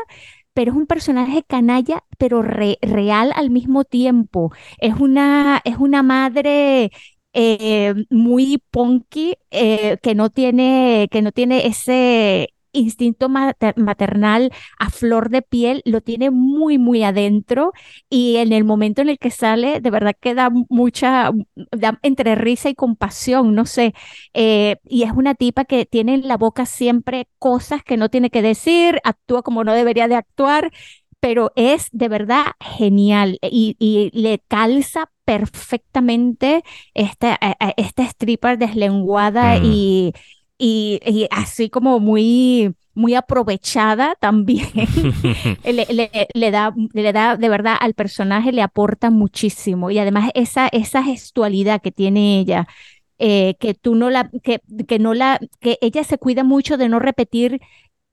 pero 0.54 0.72
es 0.72 0.76
un 0.76 0.86
personaje 0.86 1.42
canalla, 1.46 2.04
pero 2.18 2.42
real 2.42 3.32
al 3.34 3.50
mismo 3.50 3.84
tiempo. 3.84 4.52
Es 4.78 4.94
una, 5.00 5.60
es 5.64 5.76
una 5.78 6.02
madre 6.02 6.90
eh, 7.32 7.94
muy 8.10 8.62
punky 8.70 9.34
eh, 9.50 9.98
que 10.02 10.14
no 10.14 10.30
tiene, 10.30 11.08
que 11.10 11.22
no 11.22 11.32
tiene 11.32 11.66
ese, 11.66 12.53
instinto 12.74 13.28
maternal 13.28 14.52
a 14.78 14.90
flor 14.90 15.30
de 15.30 15.42
piel, 15.42 15.82
lo 15.84 16.00
tiene 16.00 16.30
muy, 16.30 16.78
muy 16.78 17.02
adentro 17.02 17.72
y 18.10 18.36
en 18.36 18.52
el 18.52 18.64
momento 18.64 19.00
en 19.00 19.08
el 19.08 19.18
que 19.18 19.30
sale, 19.30 19.80
de 19.80 19.90
verdad 19.90 20.14
que 20.20 20.34
da 20.34 20.50
mucha, 20.68 21.30
da 21.72 21.98
entre 22.02 22.34
risa 22.34 22.68
y 22.68 22.74
compasión, 22.74 23.54
no 23.54 23.64
sé, 23.64 23.94
eh, 24.34 24.76
y 24.84 25.04
es 25.04 25.12
una 25.12 25.34
tipa 25.34 25.64
que 25.64 25.86
tiene 25.86 26.14
en 26.14 26.28
la 26.28 26.36
boca 26.36 26.66
siempre 26.66 27.28
cosas 27.38 27.82
que 27.82 27.96
no 27.96 28.08
tiene 28.08 28.30
que 28.30 28.42
decir, 28.42 29.00
actúa 29.04 29.42
como 29.42 29.64
no 29.64 29.72
debería 29.72 30.08
de 30.08 30.16
actuar, 30.16 30.70
pero 31.24 31.52
es 31.56 31.88
de 31.92 32.08
verdad 32.08 32.44
genial 32.60 33.38
y, 33.40 34.10
le 34.12 34.40
calza 34.40 35.10
perfectamente 35.24 36.62
esta, 36.92 37.40
esta 37.78 38.02
stripper 38.02 38.58
deslenguada 38.58 39.58
mm. 39.58 39.64
y 39.64 40.12
y, 40.58 41.28
así 41.30 41.68
como 41.68 42.00
muy, 42.00 42.74
muy 42.94 43.14
aprovechada 43.14 44.16
también. 44.20 44.68
le, 45.64 46.50
da, 46.50 46.74
le 46.92 47.12
da, 47.12 47.36
de 47.36 47.48
verdad, 47.48 47.76
al 47.80 47.94
personaje 47.94 48.52
le 48.52 48.62
aporta 48.62 49.10
muchísimo. 49.10 49.90
Y 49.90 49.98
además 49.98 50.30
esa, 50.34 50.68
esa 50.68 51.02
gestualidad 51.02 51.82
que 51.82 51.92
tiene 51.92 52.38
ella, 52.38 52.66
eh, 53.18 53.54
que 53.60 53.74
tú 53.74 53.94
no 53.94 54.10
la, 54.10 54.30
que, 54.42 54.60
que 54.86 54.98
no 54.98 55.14
la, 55.14 55.40
que 55.60 55.78
ella 55.80 56.04
se 56.04 56.18
cuida 56.18 56.44
mucho 56.44 56.76
de 56.76 56.88
no 56.88 56.98
repetir 56.98 57.60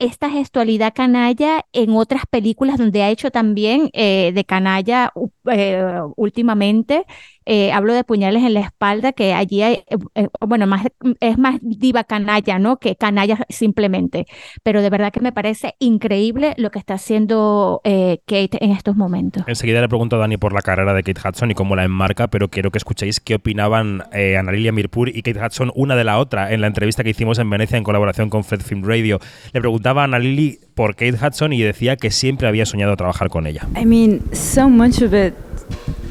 esta 0.02 0.32
gestualidad 0.32 0.94
canalla 0.96 1.66
en 1.74 1.92
otras 1.92 2.24
películas 2.28 2.80
donde 2.80 3.04
ha 3.04 3.12
hecho 3.12 3.30
también 3.30 3.92
eh, 3.94 4.32
de 4.34 4.46
canalla 4.46 5.14
eh, 5.52 6.00
últimamente 6.16 7.06
eh, 7.46 7.72
hablo 7.72 7.94
de 7.94 8.04
puñales 8.04 8.44
en 8.44 8.54
la 8.54 8.60
espalda, 8.60 9.14
que 9.14 9.34
allí 9.34 9.64
hay, 9.64 9.84
eh, 9.88 9.98
eh, 10.16 10.28
bueno, 10.46 10.68
más, 10.68 10.86
es 11.20 11.38
más 11.38 11.58
diva 11.62 12.04
canalla, 12.04 12.60
¿no? 12.60 12.78
Que 12.78 12.96
canalla 12.96 13.40
simplemente. 13.50 14.28
Pero 14.64 14.82
de 14.82 14.90
verdad 14.90 15.12
que 15.12 15.22
me 15.22 15.32
parece 15.32 15.76
increíble 15.80 16.54
lo 16.58 16.72
que 16.72 16.80
está 16.80 16.96
haciendo 16.96 17.82
Kate 17.84 18.64
en 18.64 18.72
estos 18.72 18.96
momentos. 18.96 19.44
Enseguida 19.48 19.82
le 19.82 19.90
pregunto 19.90 20.18
a 20.18 20.20
Dani 20.20 20.38
por 20.38 20.54
la 20.54 20.62
carrera 20.62 20.94
de 20.94 21.04
Kate 21.04 21.20
Hudson 21.28 21.52
y 21.52 21.56
cómo 21.56 21.76
la 21.76 21.84
enmarca, 21.84 22.28
pero 22.28 22.50
quiero 22.50 22.72
que 22.72 22.78
escuchéis 22.78 23.20
qué 23.20 23.36
opinaban 23.36 24.04
Analilia 24.12 24.72
Mirpur 24.72 25.10
y 25.10 25.22
Kate 25.22 25.44
Hudson 25.44 25.72
una 25.76 25.96
de 25.96 26.04
la 26.04 26.20
otra 26.20 26.54
en 26.54 26.62
la 26.62 26.68
entrevista 26.68 27.04
que 27.04 27.10
hicimos 27.10 27.40
en 27.40 27.50
Venecia 27.50 27.78
en 27.78 27.84
colaboración 27.84 28.30
con 28.30 28.44
Fed 28.44 28.62
Film 28.62 28.84
Radio. 28.84 29.20
Le 29.54 29.60
preguntaba 29.62 30.02
a 30.02 30.06
Annalili 30.06 30.60
por 30.76 30.96
Kate 30.96 31.14
Hudson 31.14 31.54
y 31.54 31.62
decía 31.62 31.96
que 31.96 32.12
siempre 32.12 32.48
había 32.48 32.66
soñado 32.66 32.96
trabajar 32.96 33.30
con 33.30 33.48
ella. 33.48 33.68
I 33.80 33.86
mean, 33.86 34.22
so 34.34 34.70
much 34.70 35.02
of 35.02 35.14
it 35.14 35.34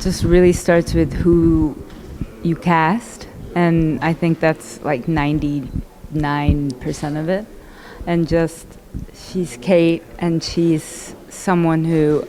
just 0.00 0.24
really 0.24 0.52
starts 0.52 0.94
with 0.94 1.12
who 1.12 1.76
you 2.42 2.56
cast, 2.56 3.28
and 3.54 4.02
I 4.02 4.12
think 4.12 4.40
that's 4.40 4.82
like 4.82 5.06
99% 5.06 7.20
of 7.20 7.28
it. 7.28 7.46
And 8.06 8.26
just, 8.26 8.66
she's 9.14 9.58
Kate, 9.58 10.02
and 10.18 10.42
she's 10.42 11.14
someone 11.28 11.84
who 11.84 12.26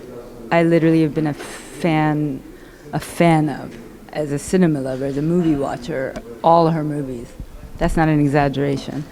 I 0.51 0.63
literally 0.63 1.01
have 1.03 1.13
been 1.13 1.27
a 1.27 1.33
fan, 1.33 2.43
a 2.91 3.00
fan 3.00 3.50
of 3.50 3.77
as 4.11 4.31
a 4.31 4.39
cinema 4.39 4.81
lover, 4.81 5.05
as 5.05 5.17
a 5.17 5.21
movie 5.21 5.55
watcher, 5.55 6.13
all 6.43 6.69
her 6.69 6.83
movies. 6.83 7.31
That's 7.77 7.95
not 7.95 8.09
an 8.09 8.19
exaggeration. 8.19 9.05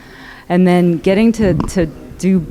And 0.49 0.67
then 0.67 0.97
getting 0.97 1.31
to, 1.33 1.53
to 1.53 1.85
do 2.17 2.45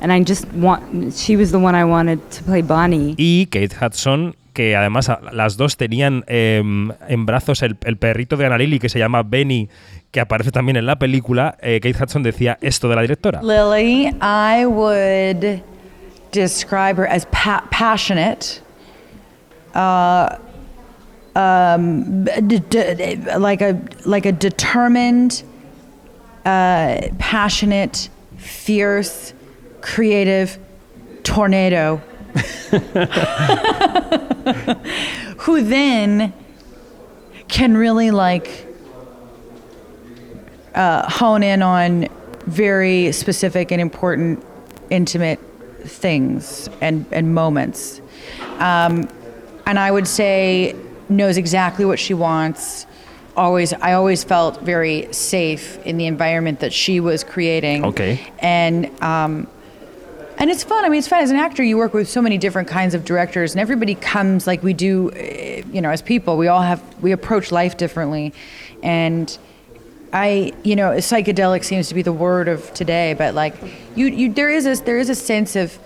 and 0.00 0.12
I 0.12 0.22
just 0.22 0.46
want 0.52 1.14
she 1.14 1.36
was 1.36 1.52
the 1.52 1.58
one 1.58 1.74
I 1.74 1.84
wanted 1.84 2.30
to 2.30 2.42
play 2.42 2.62
Bonnie. 2.62 3.14
Y 3.18 3.46
Kate 3.50 3.72
Hudson 3.72 4.34
que 4.60 4.76
además 4.76 5.10
las 5.32 5.56
dos 5.56 5.78
tenían 5.78 6.22
em, 6.26 6.90
en 7.08 7.24
brazos 7.24 7.62
el, 7.62 7.76
perrito 7.76 8.36
de 8.36 8.44
Annalili 8.44 8.78
que 8.78 8.90
se 8.90 8.98
llama 8.98 9.22
Benny, 9.22 9.70
que 10.10 10.20
aparece 10.20 10.50
también 10.50 10.76
en 10.76 10.84
la 10.84 10.98
película, 10.98 11.56
eh, 11.62 11.80
Kate 11.80 12.04
Hudson 12.04 12.22
decía 12.22 12.58
esto 12.60 12.86
de 12.90 12.94
la 12.94 13.00
directora. 13.00 13.40
Lily, 13.42 14.14
I 14.20 14.66
would 14.66 15.62
describe 16.30 16.98
her 16.98 17.08
as 17.08 17.26
passionate, 17.70 18.60
uh, 19.74 20.36
um, 21.34 22.26
like 23.38 23.62
a 23.62 23.80
like 24.04 24.26
a 24.28 24.32
determined, 24.32 25.42
uh, 26.44 27.08
passionate, 27.18 28.10
fierce, 28.36 29.32
creative 29.80 30.58
tornado. 31.22 32.02
who 35.38 35.62
then 35.62 36.32
can 37.48 37.76
really 37.76 38.10
like 38.10 38.66
uh, 40.74 41.08
hone 41.10 41.42
in 41.42 41.62
on 41.62 42.08
very 42.46 43.12
specific 43.12 43.72
and 43.72 43.80
important, 43.80 44.44
intimate 44.90 45.40
things 45.82 46.68
and, 46.80 47.04
and 47.10 47.34
moments. 47.34 48.00
Um, 48.58 49.08
and 49.66 49.78
I 49.78 49.90
would 49.90 50.06
say 50.06 50.74
knows 51.08 51.36
exactly 51.36 51.84
what 51.84 51.98
she 51.98 52.14
wants. 52.14 52.86
Always, 53.36 53.72
I 53.72 53.92
always 53.92 54.24
felt 54.24 54.60
very 54.60 55.12
safe 55.12 55.78
in 55.86 55.96
the 55.96 56.06
environment 56.06 56.60
that 56.60 56.72
she 56.72 57.00
was 57.00 57.24
creating. 57.24 57.84
Okay. 57.84 58.20
And 58.38 58.90
um, 59.02 59.48
and 60.40 60.50
it's 60.50 60.64
fun. 60.64 60.84
I 60.84 60.88
mean, 60.88 60.98
it's 60.98 61.06
fun 61.08 61.22
as 61.22 61.30
an 61.30 61.36
actor. 61.36 61.62
You 61.62 61.76
work 61.76 61.94
with 61.94 62.08
so 62.08 62.20
many 62.22 62.38
different 62.38 62.66
kinds 62.68 62.94
of 62.94 63.04
directors, 63.04 63.52
and 63.52 63.60
everybody 63.60 63.94
comes 63.94 64.46
like 64.46 64.62
we 64.62 64.72
do. 64.72 65.12
eh, 65.12 65.62
You 65.72 65.80
know, 65.80 65.90
as 65.90 66.02
people, 66.02 66.36
we 66.36 66.48
all 66.48 66.62
have 66.62 66.82
we 67.00 67.12
approach 67.12 67.52
life 67.52 67.76
differently, 67.76 68.32
and 68.82 69.38
I, 70.12 70.52
you 70.64 70.74
know, 70.74 70.90
psychedelic 70.92 71.62
seems 71.62 71.88
to 71.88 71.94
be 71.94 72.02
the 72.02 72.12
word 72.12 72.48
of 72.48 72.72
today, 72.74 73.14
but 73.14 73.34
like 73.34 73.54
you, 73.94 74.06
you 74.06 74.32
there 74.32 74.48
is 74.48 74.66
a 74.66 74.74
there 74.84 74.98
is 74.98 75.08
a 75.10 75.14
sense 75.14 75.54
of, 75.54 75.78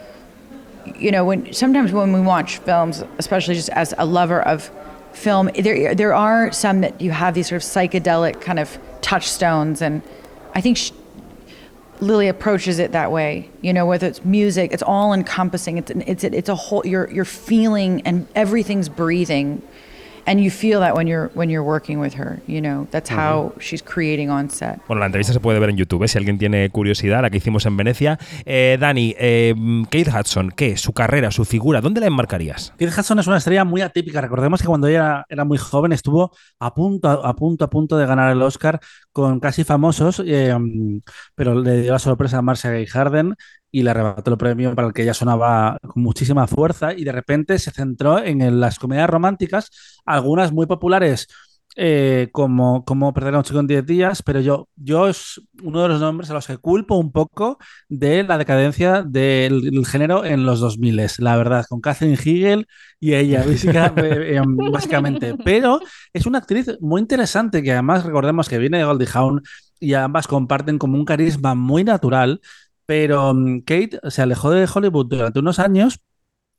you 0.96 1.10
know, 1.10 1.24
when 1.26 1.52
sometimes 1.52 1.92
when 1.92 2.12
we 2.12 2.20
watch 2.20 2.58
films, 2.58 3.02
especially 3.18 3.54
just 3.54 3.68
as 3.70 3.92
a 3.98 4.06
lover 4.06 4.40
of 4.40 4.70
film, 5.12 5.50
there 5.58 5.94
there 5.94 6.14
are 6.14 6.52
some 6.52 6.80
that 6.80 7.00
you 7.00 7.10
have 7.10 7.34
these 7.34 7.48
sort 7.48 7.62
of 7.62 7.68
psychedelic 7.68 8.40
kind 8.40 8.58
of 8.58 8.78
touchstones, 9.02 9.82
and 9.82 10.00
I 10.54 10.60
think. 10.60 10.78
Lily 12.04 12.28
approaches 12.28 12.78
it 12.78 12.92
that 12.92 13.10
way, 13.10 13.50
you 13.60 13.72
know, 13.72 13.86
whether 13.86 14.06
it's 14.06 14.24
music, 14.24 14.72
it's 14.72 14.82
all 14.82 15.12
encompassing. 15.12 15.78
It's 15.78 15.90
it's 15.90 16.24
it's 16.24 16.48
a 16.48 16.54
whole. 16.54 16.86
You're 16.86 17.10
you're 17.10 17.24
feeling 17.24 18.02
and 18.02 18.26
everything's 18.34 18.88
breathing, 18.88 19.62
and 20.26 20.40
you 20.40 20.50
feel 20.50 20.80
that 20.80 20.94
when 20.94 21.06
you're 21.06 21.30
when 21.34 21.50
you're 21.50 21.64
working 21.64 22.00
with 22.00 22.14
her. 22.14 22.40
You 22.46 22.60
know, 22.60 22.86
that's 22.90 23.10
how 23.10 23.52
she's 23.58 23.82
creating 23.82 24.30
on 24.30 24.50
set. 24.50 24.80
Bueno, 24.86 25.00
la 25.00 25.06
entrevista 25.06 25.32
se 25.32 25.40
puede 25.40 25.58
ver 25.58 25.70
en 25.70 25.76
YouTube, 25.76 26.04
¿eh? 26.04 26.08
si 26.08 26.18
alguien 26.18 26.38
tiene 26.38 26.68
curiosidad, 26.70 27.22
la 27.22 27.30
que 27.30 27.38
hicimos 27.38 27.66
en 27.66 27.76
Venecia. 27.76 28.18
Eh, 28.44 28.76
Dani, 28.80 29.14
eh, 29.18 29.54
Kate 29.90 30.10
Hudson, 30.10 30.50
¿qué? 30.50 30.76
Su 30.76 30.92
carrera, 30.92 31.30
su 31.30 31.44
figura, 31.44 31.80
¿dónde 31.80 32.00
la 32.00 32.06
enmarcarías? 32.06 32.72
Kate 32.78 32.88
Hudson 32.88 33.18
es 33.18 33.26
una 33.26 33.38
estrella 33.38 33.64
muy 33.64 33.80
atípica. 33.80 34.20
Recordemos 34.20 34.60
que 34.60 34.68
cuando 34.68 34.86
ella 34.86 35.24
era 35.28 35.44
muy 35.44 35.58
joven 35.58 35.92
estuvo 35.92 36.32
a 36.58 36.74
punto, 36.74 37.08
a 37.08 37.34
punto, 37.34 37.64
a 37.64 37.70
punto 37.70 37.96
de 37.96 38.06
ganar 38.06 38.30
el 38.32 38.42
Oscar 38.42 38.80
con 39.12 39.40
casi 39.40 39.64
famosos, 39.64 40.22
eh, 40.24 40.54
pero 41.34 41.60
le 41.60 41.82
dio 41.82 41.92
la 41.92 41.98
sorpresa 41.98 42.38
a 42.38 42.42
Marcia 42.42 42.70
Gay 42.70 42.86
Harden 42.86 43.34
y 43.74 43.82
le 43.82 43.90
arrebató 43.90 44.30
el 44.30 44.38
premio 44.38 44.72
para 44.76 44.86
el 44.86 44.94
que 44.94 45.02
ella 45.02 45.14
sonaba 45.14 45.78
con 45.82 46.00
muchísima 46.00 46.46
fuerza 46.46 46.94
y 46.94 47.02
de 47.02 47.10
repente 47.10 47.58
se 47.58 47.72
centró 47.72 48.22
en 48.22 48.60
las 48.60 48.78
comedias 48.78 49.10
románticas, 49.10 49.98
algunas 50.04 50.52
muy 50.52 50.66
populares. 50.66 51.26
eh, 51.76 52.28
como, 52.30 52.84
como 52.84 53.12
Perder 53.12 53.34
a 53.34 53.38
un 53.38 53.42
chico 53.42 53.58
en 53.58 53.66
10 53.66 53.84
días, 53.84 54.22
pero 54.22 54.40
yo, 54.40 54.68
yo 54.76 55.08
es 55.08 55.40
uno 55.60 55.82
de 55.82 55.88
los 55.88 56.00
nombres 56.00 56.30
a 56.30 56.34
los 56.34 56.46
que 56.46 56.56
culpo 56.56 56.94
un 56.94 57.10
poco 57.10 57.58
de 57.88 58.22
la 58.22 58.38
decadencia 58.38 59.02
del, 59.02 59.84
género 59.84 60.24
en 60.24 60.46
los 60.46 60.60
2000, 60.60 61.00
la 61.18 61.36
verdad, 61.36 61.64
con 61.68 61.80
Catherine 61.80 62.14
Hegel 62.14 62.68
y 63.00 63.14
ella, 63.14 63.44
eh, 63.96 64.40
básicamente. 64.70 65.34
Pero 65.44 65.80
es 66.12 66.26
una 66.26 66.38
actriz 66.38 66.76
muy 66.80 67.00
interesante 67.00 67.60
que 67.60 67.72
además 67.72 68.04
recordemos 68.04 68.48
que 68.48 68.58
viene 68.58 68.78
de 68.78 68.84
Goldie 68.84 69.08
Hawn 69.12 69.42
y 69.80 69.94
ambas 69.94 70.26
comparten 70.26 70.78
como 70.78 70.96
un 70.96 71.04
carisma 71.04 71.54
muy 71.54 71.84
natural, 71.84 72.40
pero 72.86 73.34
mm, 73.34 73.60
Kate 73.60 74.00
se 74.08 74.22
alejó 74.22 74.50
de 74.50 74.68
Hollywood 74.72 75.06
durante 75.08 75.38
unos 75.38 75.58
años 75.58 76.00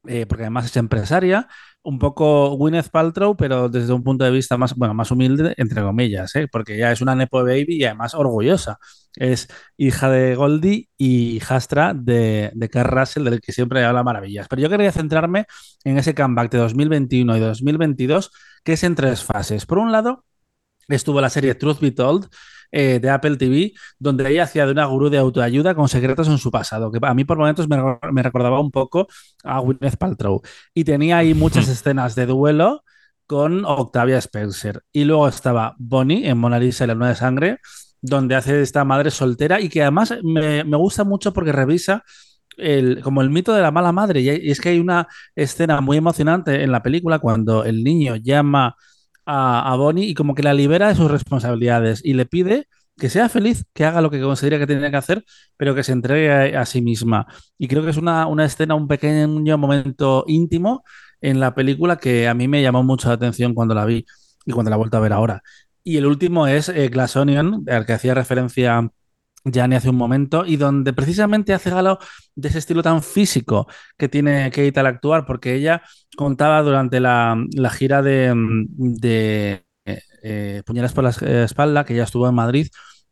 eh, 0.07 0.25
porque 0.27 0.43
además 0.43 0.65
es 0.65 0.77
empresaria, 0.77 1.47
un 1.81 1.99
poco 1.99 2.55
Gwyneth 2.57 2.89
Paltrow, 2.89 3.35
pero 3.35 3.69
desde 3.69 3.93
un 3.93 4.03
punto 4.03 4.23
de 4.23 4.31
vista 4.31 4.57
más, 4.57 4.75
bueno, 4.75 4.93
más 4.93 5.11
humilde, 5.11 5.53
entre 5.57 5.81
comillas, 5.81 6.35
¿eh? 6.35 6.47
porque 6.51 6.75
ella 6.75 6.91
es 6.91 7.01
una 7.01 7.15
Nepo 7.15 7.43
Baby 7.43 7.77
y 7.77 7.85
además 7.85 8.13
orgullosa. 8.13 8.77
Es 9.15 9.47
hija 9.77 10.09
de 10.09 10.35
Goldie 10.35 10.89
y 10.97 11.35
hijastra 11.35 11.93
de, 11.95 12.51
de 12.53 12.69
Kurt 12.69 12.87
Russell, 12.87 13.23
del 13.23 13.41
que 13.41 13.51
siempre 13.51 13.83
habla 13.83 14.03
maravillas. 14.03 14.47
Pero 14.47 14.61
yo 14.61 14.69
quería 14.69 14.91
centrarme 14.91 15.45
en 15.83 15.97
ese 15.97 16.13
comeback 16.13 16.51
de 16.51 16.57
2021 16.59 17.37
y 17.37 17.39
2022, 17.39 18.31
que 18.63 18.73
es 18.73 18.83
en 18.83 18.95
tres 18.95 19.23
fases. 19.23 19.65
Por 19.65 19.77
un 19.79 19.91
lado, 19.91 20.25
estuvo 20.87 21.21
la 21.21 21.29
serie 21.29 21.55
Truth 21.55 21.79
Be 21.79 21.91
Told 21.91 22.27
eh, 22.77 22.99
de 22.99 23.09
Apple 23.09 23.37
TV, 23.37 23.71
donde 23.97 24.29
ella 24.29 24.43
hacía 24.43 24.65
de 24.65 24.73
una 24.73 24.83
gurú 24.83 25.09
de 25.09 25.17
autoayuda 25.17 25.75
con 25.75 25.87
secretos 25.87 26.27
en 26.27 26.37
su 26.37 26.51
pasado, 26.51 26.91
que 26.91 26.99
a 27.01 27.13
mí 27.13 27.23
por 27.23 27.37
momentos 27.37 27.69
me, 27.69 27.77
me 28.11 28.21
recordaba 28.21 28.59
un 28.59 28.69
poco 28.69 29.07
a 29.45 29.59
Gwyneth 29.61 29.95
Paltrow. 29.95 30.41
Y 30.73 30.83
tenía 30.83 31.19
ahí 31.19 31.33
muchas 31.33 31.69
escenas 31.69 32.15
de 32.15 32.25
duelo 32.25 32.83
con 33.27 33.63
Octavia 33.63 34.17
Spencer. 34.17 34.83
Y 34.91 35.05
luego 35.05 35.29
estaba 35.29 35.75
Bonnie 35.77 36.27
en 36.27 36.37
Mona 36.37 36.59
Lisa 36.59 36.83
y 36.83 36.87
la 36.87 36.95
Luna 36.95 37.09
de 37.09 37.15
Sangre, 37.15 37.59
donde 38.01 38.35
hace 38.35 38.61
esta 38.61 38.83
madre 38.83 39.09
soltera 39.09 39.61
y 39.61 39.69
que 39.69 39.81
además 39.81 40.13
me, 40.21 40.65
me 40.65 40.75
gusta 40.75 41.05
mucho 41.05 41.31
porque 41.31 41.53
revisa 41.53 42.03
el, 42.57 42.99
como 43.01 43.21
el 43.21 43.29
mito 43.29 43.53
de 43.53 43.61
la 43.61 43.71
mala 43.71 43.93
madre. 43.93 44.19
Y, 44.19 44.29
y 44.29 44.51
es 44.51 44.59
que 44.59 44.69
hay 44.69 44.79
una 44.79 45.07
escena 45.33 45.79
muy 45.79 45.95
emocionante 45.95 46.61
en 46.61 46.73
la 46.73 46.83
película 46.83 47.19
cuando 47.19 47.63
el 47.63 47.85
niño 47.85 48.17
llama 48.17 48.75
a, 49.25 49.75
Bonnie 49.77 50.07
y 50.07 50.13
como 50.13 50.35
que 50.35 50.43
la 50.43 50.53
libera 50.53 50.87
de 50.89 50.95
sus 50.95 51.09
responsabilidades 51.09 52.01
y 52.03 52.13
le 52.13 52.25
pide 52.25 52.67
que 52.97 53.09
sea 53.09 53.27
feliz, 53.29 53.65
que 53.73 53.83
haga 53.85 54.01
lo 54.01 54.09
que 54.09 54.21
considera 54.21 54.57
que 54.57 54.67
tiene 54.67 54.89
que 54.89 54.97
hacer, 54.97 55.25
pero 55.57 55.75
que 55.75 55.83
se 55.83 55.91
entregue 55.91 56.55
a, 56.55 56.61
a 56.61 56.65
sí 56.65 56.81
misma. 56.81 57.27
Y 57.57 57.67
creo 57.67 57.83
que 57.83 57.89
es 57.89 57.97
una, 57.97 58.27
una 58.27 58.45
escena, 58.45 58.75
un 58.75 58.87
pequeño 58.87 59.57
momento 59.57 60.23
íntimo 60.27 60.83
en 61.21 61.39
la 61.39 61.55
película 61.55 61.97
que 61.97 62.27
a 62.27 62.33
mí 62.33 62.47
me 62.47 62.61
llamó 62.61 62.83
mucho 62.83 63.09
la 63.09 63.15
atención 63.15 63.53
cuando 63.53 63.73
la 63.75 63.85
vi 63.85 64.05
y 64.45 64.51
cuando 64.51 64.69
la 64.69 64.75
he 64.75 64.79
vuelto 64.79 64.97
a 64.97 65.01
ver 65.01 65.13
ahora. 65.13 65.41
Y 65.83 65.97
el 65.97 66.05
último 66.05 66.47
es 66.47 66.69
eh, 66.69 66.89
Glass 66.89 67.15
Onion, 67.15 67.63
al 67.69 67.85
que 67.85 67.93
hacía 67.93 68.13
referencia 68.13 68.89
Gianni 69.45 69.75
hace 69.75 69.89
un 69.89 69.95
momento, 69.95 70.45
y 70.45 70.57
donde 70.57 70.93
precisamente 70.93 71.53
hace 71.53 71.69
galo 71.69 71.99
de 72.35 72.49
ese 72.49 72.59
estilo 72.59 72.83
tan 72.83 73.01
físico 73.03 73.67
que 73.97 74.09
tiene 74.09 74.49
Kate 74.51 74.79
al 74.79 74.87
actuar, 74.87 75.25
porque 75.25 75.55
ella 75.55 75.81
contaba 76.17 76.61
durante 76.61 76.99
la, 76.99 77.37
la 77.53 77.69
gira 77.69 78.01
de, 78.01 78.33
de 78.35 79.65
eh, 79.85 80.01
eh, 80.23 80.63
Puñales 80.65 80.93
por 80.93 81.03
la 81.03 81.11
espalda, 81.43 81.85
que 81.85 81.93
ella 81.93 82.03
estuvo 82.03 82.27
en 82.27 82.35
Madrid, 82.35 82.67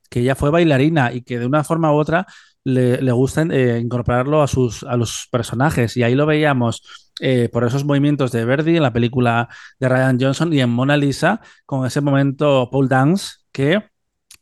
que 0.10 0.22
ella 0.22 0.36
fue 0.36 0.50
bailarina 0.50 1.14
y 1.14 1.22
que 1.24 1.40
de 1.40 1.46
una 1.46 1.64
forma 1.64 1.92
u 1.94 1.96
otra 1.98 2.26
le, 2.64 3.02
le 3.02 3.12
gusta 3.12 3.44
eh, 3.44 3.80
incorporarlo 3.82 4.42
a, 4.42 4.48
sus, 4.48 4.84
a 4.84 4.98
los 4.98 5.28
personajes. 5.32 5.98
Y 5.98 6.04
ahí 6.04 6.16
lo 6.16 6.26
veíamos 6.26 7.12
eh, 7.20 7.50
por 7.52 7.64
esos 7.64 7.86
movimientos 7.86 8.32
de 8.32 8.46
Verdi 8.46 8.78
en 8.78 8.84
la 8.84 8.94
película 8.94 9.50
de 9.80 9.90
Ryan 9.90 10.20
Johnson 10.20 10.54
y 10.54 10.62
en 10.62 10.70
Mona 10.70 10.98
Lisa 10.98 11.42
con 11.66 11.86
ese 11.86 12.02
momento 12.02 12.70
pole 12.72 12.88
dance 12.88 13.36
que 13.52 13.84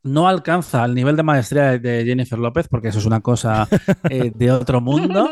no 0.03 0.27
alcanza 0.27 0.83
el 0.85 0.95
nivel 0.95 1.15
de 1.15 1.23
maestría 1.23 1.77
de 1.77 2.03
Jennifer 2.05 2.39
López, 2.39 2.67
porque 2.67 2.89
eso 2.89 2.99
es 2.99 3.05
una 3.05 3.21
cosa 3.21 3.67
eh, 4.09 4.31
de 4.33 4.51
otro 4.51 4.81
mundo, 4.81 5.29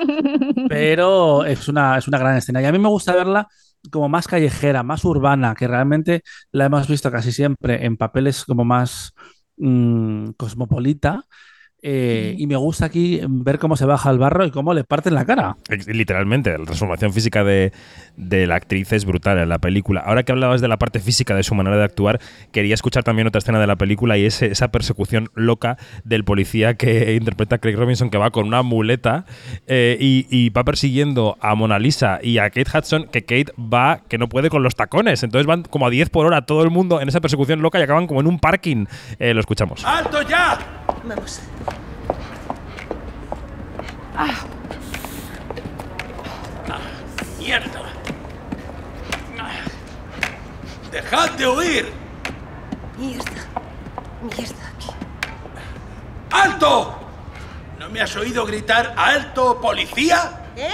pero 0.70 1.46
es 1.46 1.68
una, 1.68 1.98
es 1.98 2.08
una 2.08 2.18
gran 2.18 2.38
escena. 2.38 2.62
Y 2.62 2.66
a 2.66 2.72
mí 2.72 2.80
me 2.80 2.90
gusta 2.90 3.16
verla 3.16 3.48
como 3.92 4.10
más 4.10 4.28
callejera, 4.28 4.84
más 4.84 5.06
urbana, 5.06 5.56
que 5.56 5.68
realmente 5.68 6.22
la 6.52 6.66
hemos 6.66 6.88
visto 6.88 7.12
casi 7.12 7.32
siempre 7.32 7.86
en 7.86 7.98
papeles 7.98 8.46
como 8.46 8.66
más 8.66 9.14
mmm, 9.58 10.32
cosmopolita. 10.38 11.26
Eh, 11.82 12.36
y 12.38 12.46
me 12.48 12.58
gusta 12.58 12.86
aquí 12.86 13.22
ver 13.28 13.58
cómo 13.58 13.78
se 13.78 13.86
baja 13.86 14.10
al 14.10 14.20
barro 14.20 14.46
y 14.46 14.52
cómo 14.52 14.74
le 14.74 14.84
parten 14.84 15.14
la 15.14 15.26
cara. 15.26 15.56
Literalmente, 15.88 16.58
la 16.58 16.66
transformación 16.66 17.14
física 17.14 17.44
de, 17.44 17.72
de, 18.18 18.48
la 18.48 18.56
actriz 18.56 18.92
es 18.92 19.06
brutal 19.06 19.40
en 19.40 19.48
la 19.48 19.60
película. 19.60 20.02
Ahora 20.02 20.24
que 20.24 20.32
hablabas 20.32 20.60
de 20.60 20.68
la 20.68 20.78
parte 20.78 21.00
física 21.00 21.36
de 21.36 21.44
su 21.44 21.56
manera 21.56 21.78
de 21.78 21.84
actuar, 21.86 22.20
quería 22.52 22.74
escuchar 22.74 23.04
también 23.04 23.28
otra 23.28 23.40
escena 23.40 23.60
de 23.60 23.68
la 23.68 23.78
película 23.78 24.18
y 24.18 24.26
es 24.26 24.42
esa 24.42 24.70
persecución 24.70 25.30
loca 25.36 25.78
del 26.04 26.26
policía 26.26 26.74
que 26.74 27.14
interpreta 27.20 27.60
Craig 27.60 27.76
Robinson, 27.76 28.10
que 28.10 28.18
va 28.18 28.32
con 28.32 28.48
una 28.48 28.62
muleta 28.62 29.26
eh, 29.68 29.98
y, 30.00 30.28
y, 30.30 30.50
va 30.50 30.64
persiguiendo 30.66 31.38
a 31.40 31.56
Mona 31.56 31.80
Lisa 31.80 32.20
y 32.22 32.40
a 32.40 32.50
Kate 32.50 32.78
Hudson, 32.78 33.06
que 33.06 33.22
Kate 33.22 33.54
va 33.58 34.02
que 34.08 34.18
no 34.18 34.28
puede 34.28 34.50
con 34.50 34.64
los 34.64 34.76
tacones. 34.76 35.24
Entonces 35.24 35.48
van 35.48 35.64
como 35.64 35.88
a 35.88 35.90
10 35.90 36.10
por 36.10 36.26
hora 36.26 36.46
todo 36.46 36.64
el 36.64 36.72
mundo 36.72 37.00
en 37.00 37.08
esa 37.08 37.22
persecución 37.22 37.62
loca 37.62 37.80
y 37.80 37.84
acaban 37.84 38.08
como 38.08 38.20
en 38.20 38.28
un 38.28 38.40
parking. 38.40 38.86
Eh, 39.18 39.34
lo 39.34 39.40
escuchamos. 39.40 39.86
¡Alto 39.86 40.22
ya! 40.24 40.58
Vamos. 41.04 41.40
Ah. 44.16 44.28
Ah, 46.70 46.80
¡Mierda! 47.38 47.82
Ah. 49.40 49.50
¡Dejad 50.92 51.32
de 51.32 51.48
huir! 51.48 51.94
Mierda. 52.98 53.46
Mierda. 54.22 54.70
¡Alto! 56.32 57.00
¿No 57.80 57.90
me 57.90 58.02
has 58.02 58.16
oído 58.16 58.46
gritar 58.46 58.94
alto, 58.98 59.60
policía? 59.62 60.42
¿Eh? 60.56 60.74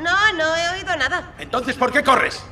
No, 0.00 0.32
no 0.32 0.56
he 0.56 0.70
oído 0.70 0.96
nada. 0.96 1.34
Entonces, 1.38 1.76
¿por 1.76 1.92
qué 1.92 2.02
corres? 2.02 2.42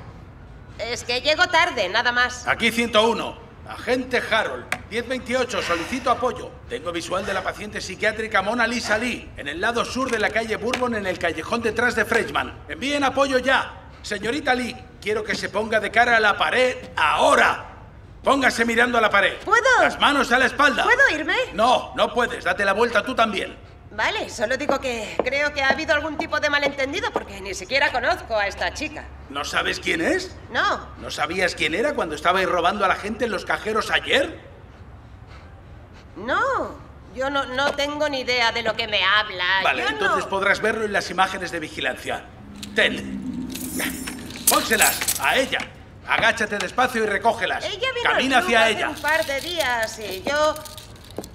Es 0.79 1.03
que 1.03 1.21
llego 1.23 1.49
tarde, 1.49 1.89
nada 1.89 2.13
más. 2.13 2.47
Aquí 2.47 2.71
101. 2.71 3.48
Agente 3.69 4.23
Harold, 4.31 4.65
1028, 4.91 5.61
solicito 5.61 6.11
apoyo. 6.11 6.51
Tengo 6.71 6.91
visual 6.91 7.27
de 7.27 7.35
la 7.35 7.43
paciente 7.43 7.83
psiquiátrica 7.83 8.41
Mona 8.41 8.67
Lisa 8.67 8.97
Lee, 8.97 9.31
en 9.37 9.47
el 9.47 9.61
lado 9.61 9.85
sur 9.85 10.11
de 10.11 10.19
la 10.19 10.31
calle 10.31 10.57
Bourbon, 10.57 10.95
en 10.95 11.07
el 11.07 11.19
callejón 11.19 11.61
detrás 11.61 11.95
de 11.95 12.07
Freischmann. 12.07 12.65
Envíen 12.67 13.05
apoyo 13.05 13.39
ya. 13.39 13.91
Señorita 14.01 14.55
Lee, 14.55 14.75
quiero 15.03 15.23
que 15.23 15.35
se 15.35 15.51
ponga 15.51 15.81
de 15.81 15.91
cara 15.91 16.17
a 16.17 16.21
la 16.21 16.39
pared 16.39 16.77
ahora. 16.97 17.67
Póngase 18.25 18.65
mirando 18.65 18.97
a 18.97 19.03
la 19.03 19.11
pared. 19.11 19.37
¿Puedo? 19.45 19.63
Las 19.81 20.01
manos 20.01 20.33
a 20.33 20.39
la 20.39 20.47
espalda. 20.47 20.85
¿Puedo 20.85 21.11
irme? 21.11 21.37
No, 21.53 21.93
no 21.95 22.13
puedes. 22.13 22.45
Date 22.45 22.65
la 22.65 22.73
vuelta 22.73 23.03
tú 23.03 23.15
también. 23.15 23.55
Vale, 23.99 24.31
solo 24.31 24.57
digo 24.57 24.79
que 24.81 25.17
creo 25.25 25.53
que 25.53 25.61
ha 25.61 25.71
habido 25.71 25.93
algún 25.93 26.17
tipo 26.17 26.39
de 26.39 26.49
malentendido 26.49 27.11
porque 27.11 27.41
ni 27.41 27.53
siquiera 27.53 27.91
conozco 27.91 28.37
a 28.37 28.47
esta 28.47 28.73
chica. 28.73 29.05
¿No 29.29 29.45
sabes 29.45 29.81
quién 29.81 30.01
es? 30.01 30.37
No. 30.53 30.87
¿No 30.99 31.11
sabías 31.11 31.57
quién 31.57 31.75
era 31.75 31.95
cuando 31.95 32.15
estabais 32.15 32.49
robando 32.49 32.85
a 32.85 32.89
la 32.89 32.95
gente 32.95 33.25
en 33.25 33.33
los 33.33 33.45
cajeros 33.45 33.91
ayer? 33.91 34.39
No, 36.15 36.79
yo 37.13 37.29
no, 37.29 37.45
no 37.47 37.73
tengo 37.73 38.09
ni 38.09 38.21
idea 38.21 38.53
de 38.53 38.63
lo 38.63 38.77
que 38.77 38.87
me 38.87 39.03
habla. 39.03 39.45
Vale, 39.65 39.83
Yo 39.83 39.89
entonces 39.89 40.25
no- 40.27 40.31
podrás 40.31 40.61
verlo 40.61 40.85
en 40.85 40.93
las 40.93 41.11
imágenes 41.11 41.51
de 41.51 41.59
vigilancia. 41.59 42.25
Ten. 42.77 43.49
Pónselas 44.49 45.19
a 45.21 45.37
ella. 45.39 45.59
Agáchate 46.07 46.57
despacio 46.59 47.03
y 47.03 47.07
recógelas. 47.07 47.65
Ella 47.65 47.89
vino 47.97 48.11
Camina 48.11 48.39
al 48.39 48.45
club 48.45 48.55
hacia 48.57 48.63
hace 48.63 48.71
ella. 48.79 48.89
un 48.91 49.03
par 49.03 49.27
de 49.27 49.41
días 49.41 49.99
y 49.99 50.23
yo... 50.23 50.55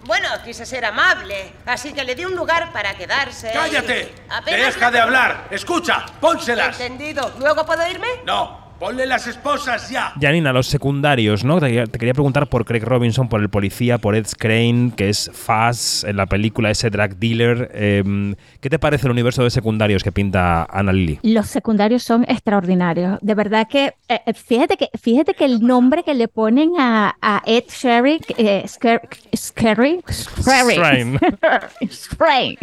Bueno, 0.06 0.28
quise 0.44 0.66
ser 0.66 0.84
amable, 0.86 1.54
así 1.66 1.94
que 1.94 2.04
le 2.04 2.14
di 2.16 2.26
un 2.26 2.36
lugar 2.36 2.72
para 2.74 2.94
quedarse. 2.94 3.50
y 3.50 3.54
¡Cállate! 3.54 4.14
apenas 4.30 4.76
¡Deja 4.76 4.92
de 4.92 5.00
hablar! 5.00 5.48
¡Escucha! 5.50 6.06
¡Pónselas! 6.20 6.80
Entendido. 6.80 7.34
¿Luego 7.40 7.66
puedo 7.66 7.88
irme? 7.90 8.08
No, 8.26 8.63
ponle 8.84 9.06
las 9.06 9.28
esposas 9.28 9.90
ya. 9.90 10.12
Janina, 10.20 10.52
los 10.52 10.68
secundarios, 10.68 11.46
¿no? 11.46 11.62
Te, 11.62 11.88
te 11.88 11.98
quería 12.00 12.14
preguntar 12.14 12.48
por 12.50 12.66
Craig 12.66 12.82
Robinson, 12.84 13.30
por 13.30 13.40
el 13.40 13.48
policía, 13.48 13.98
por 13.98 14.14
Ed 14.14 14.26
Crane, 14.38 14.92
que 14.98 15.08
es 15.08 15.32
Faz 15.34 16.04
en 16.04 16.18
la 16.18 16.26
película, 16.26 16.70
ese 16.70 16.90
drug 16.90 17.16
dealer. 17.16 17.72
Em, 17.74 18.36
¿Qué 18.60 18.70
te 18.70 18.80
parece 18.80 19.08
el 19.08 19.12
universo 19.12 19.42
de 19.42 19.52
secundarios 19.52 20.04
que 20.04 20.12
pinta 20.12 20.68
Ana 20.70 20.92
Lily? 20.92 21.20
Los 21.24 21.48
secundarios 21.48 22.04
son 22.04 22.26
extraordinarios. 22.28 23.20
De 23.22 23.36
verdad 23.36 23.70
que, 23.70 23.94
eh, 24.10 24.20
eh, 24.26 24.34
fíjate 24.34 24.76
que, 24.76 24.90
fíjate 25.02 25.34
que 25.34 25.46
el 25.46 25.62
nombre 25.62 26.04
que 26.04 26.14
le 26.14 26.28
ponen 26.28 26.74
a, 26.78 27.16
a 27.22 27.42
Ed 27.46 27.64
Sherry, 27.70 28.20
eh, 28.38 28.64
Scar- 28.68 29.08
Scary, 29.34 30.02
Scary, 30.12 30.74
Strain. 30.74 31.20
Strain, 31.90 32.58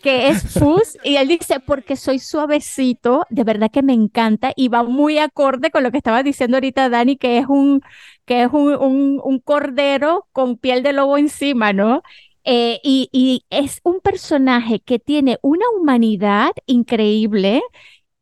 que 0.00 0.28
es 0.28 0.44
Fuzz, 0.44 0.96
y 1.02 1.16
él 1.16 1.28
dice, 1.28 1.60
porque 1.60 1.96
soy 1.96 2.18
suavecito, 2.18 3.24
de 3.30 3.44
verdad 3.44 3.70
que 3.70 3.82
me 3.82 3.92
encanta, 3.92 4.52
y 4.56 4.68
va 4.68 4.82
muy 4.82 5.18
acorde 5.18 5.70
con 5.70 5.82
lo 5.82 5.90
que 5.90 5.98
estaba 5.98 6.22
diciendo 6.22 6.56
ahorita 6.56 6.88
Dani, 6.88 7.16
que 7.16 7.38
es 7.38 7.46
un, 7.48 7.80
que 8.24 8.42
es 8.42 8.48
un, 8.52 9.20
un- 9.22 9.38
cordero 9.40 10.26
con 10.32 10.56
piel 10.58 10.82
de 10.82 10.92
lobo 10.92 11.18
encima, 11.18 11.72
¿no? 11.72 12.02
Eh, 12.44 12.80
y, 12.84 13.08
y 13.12 13.44
es 13.50 13.80
un 13.84 14.00
personaje 14.00 14.80
que 14.80 14.98
tiene 14.98 15.38
una 15.42 15.64
humanidad 15.78 16.50
increíble, 16.66 17.62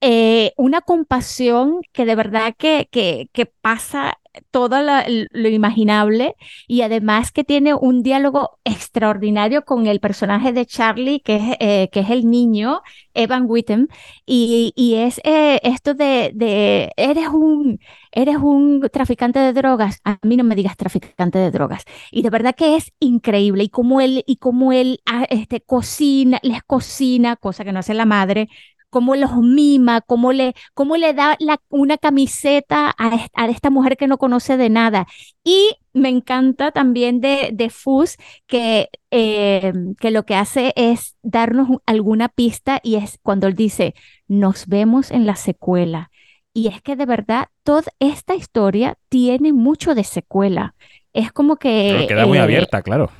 eh, 0.01 0.53
una 0.57 0.81
compasión 0.83 1.81
que 1.93 2.05
de 2.07 2.15
verdad 2.17 2.55
que, 2.59 2.89
que 2.91 3.47
pasa 3.47 4.19
todo 4.51 4.77
lo 4.81 5.49
imaginable 5.49 6.35
y 6.67 6.83
además 6.83 7.33
que 7.33 7.45
tiene 7.45 7.75
un 7.75 8.03
diálogo 8.03 8.59
extraordinario 8.65 9.65
con 9.65 9.87
el 9.87 10.01
personaje 10.01 10.53
de 10.53 10.67
Charlie, 10.67 11.21
que 11.21 11.37
es, 11.37 11.57
eh, 11.61 11.89
que 11.93 12.01
es 12.01 12.11
el 12.11 12.29
niño, 12.31 12.83
Evan 13.15 13.45
Whitten, 13.47 13.89
y, 14.27 14.73
y 14.77 14.95
es 14.97 15.21
eh, 15.25 15.61
esto 15.63 15.95
de, 15.95 16.33
de, 16.35 16.93
eres 16.97 17.29
un, 17.29 17.79
eres 18.13 18.37
un 18.37 18.89
traficante 18.93 19.39
de 19.39 19.53
drogas, 19.53 20.01
a 20.05 20.19
mí 20.23 20.37
no 20.37 20.45
me 20.45 20.55
digas 20.55 20.77
traficante 20.77 21.39
de 21.39 21.51
drogas, 21.51 21.85
y 22.11 22.23
de 22.23 22.31
verdad 22.31 22.55
que 22.57 22.77
es 22.77 22.93
increíble, 23.01 23.65
y 23.65 23.69
como 23.69 24.01
él, 24.01 24.25
y 24.27 24.37
como 24.37 24.73
él 24.73 25.01
ah, 25.07 25.27
este, 25.31 25.61
cocina, 25.61 26.39
les 26.43 26.63
cocina, 26.63 27.37
cosa 27.37 27.65
que 27.65 27.73
no 27.73 27.81
hace 27.81 27.95
la 27.95 28.05
madre, 28.07 28.49
cómo 28.95 29.17
los 29.17 29.37
mima, 29.39 30.03
cómo 30.03 30.33
le, 30.33 30.55
cómo 30.73 30.97
le 30.97 31.15
da 31.15 31.35
la- 31.41 31.61
una 31.69 31.99
camiseta 31.99 32.95
a, 32.97 33.09
est- 33.17 33.33
a 33.35 33.47
esta 33.49 33.69
mujer 33.69 33.97
que 33.97 34.07
no 34.07 34.19
conoce 34.19 34.57
de 34.57 34.71
nada. 34.71 35.09
Y 35.43 35.71
me 35.93 36.11
encanta 36.11 36.71
también 36.71 37.21
de, 37.21 37.51
de 37.53 37.71
Fuzz 37.71 38.17
que, 38.47 38.91
eh, 39.11 39.73
que 39.99 40.13
lo 40.13 40.23
que 40.25 40.37
hace 40.37 40.73
es 40.77 41.17
darnos 41.25 41.69
un- 41.71 41.81
alguna 41.87 42.29
pista 42.29 42.79
y 42.85 42.95
es 42.95 43.19
cuando 43.21 43.49
él 43.49 43.57
dice, 43.57 43.95
nos 44.29 44.69
vemos 44.69 45.11
en 45.11 45.27
la 45.27 45.35
secuela. 45.35 46.13
Y 46.53 46.69
es 46.69 46.81
que 46.81 46.95
de 46.95 47.05
verdad 47.07 47.49
toda 47.65 47.91
esta 47.99 48.37
historia 48.37 48.97
tiene 49.09 49.53
mucho 49.53 49.97
de 49.97 50.05
secuela. 50.05 50.77
Es 51.13 51.33
como 51.33 51.57
que... 51.57 51.89
Claro, 51.91 52.07
queda 52.07 52.27
muy 52.27 52.39
eh, 52.39 52.43
abierta, 52.43 52.81
claro. 52.83 53.11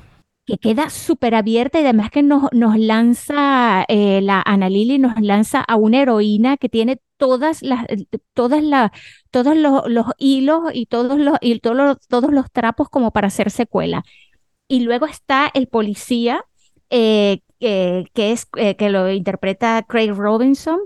Que 0.45 0.57
queda 0.59 0.89
súper 0.89 1.33
abierta 1.35 1.79
y 1.79 1.83
además 1.83 2.11
que 2.11 2.21
nos, 2.23 2.43
nos 2.53 2.77
lanza, 2.77 3.83
eh, 3.87 4.21
la 4.21 4.41
Ana 4.45 4.69
Lily 4.69 4.99
nos 4.99 5.19
lanza 5.19 5.61
a 5.61 5.75
una 5.75 6.01
heroína 6.01 6.57
que 6.57 6.69
tiene 6.69 7.01
todas 7.17 7.63
las, 7.63 7.85
eh, 7.89 8.05
todas 8.33 8.63
la, 8.63 8.91
todos 9.31 9.55
los, 9.57 9.83
los 9.89 10.07
hilos 10.17 10.63
y 10.73 10.85
todos 10.85 11.19
los, 11.19 11.37
y 11.41 11.59
todos 11.59 11.97
todos 12.07 12.31
los 12.31 12.51
trapos 12.51 12.89
como 12.89 13.11
para 13.11 13.27
hacer 13.27 13.49
secuela. 13.51 14.03
Y 14.67 14.81
luego 14.81 15.05
está 15.07 15.51
el 15.53 15.67
policía, 15.67 16.45
eh, 16.89 17.41
que 17.59 18.31
es, 18.31 18.45
que 18.45 18.89
lo 18.89 19.11
interpreta 19.11 19.83
Craig 19.87 20.11
Robinson. 20.13 20.79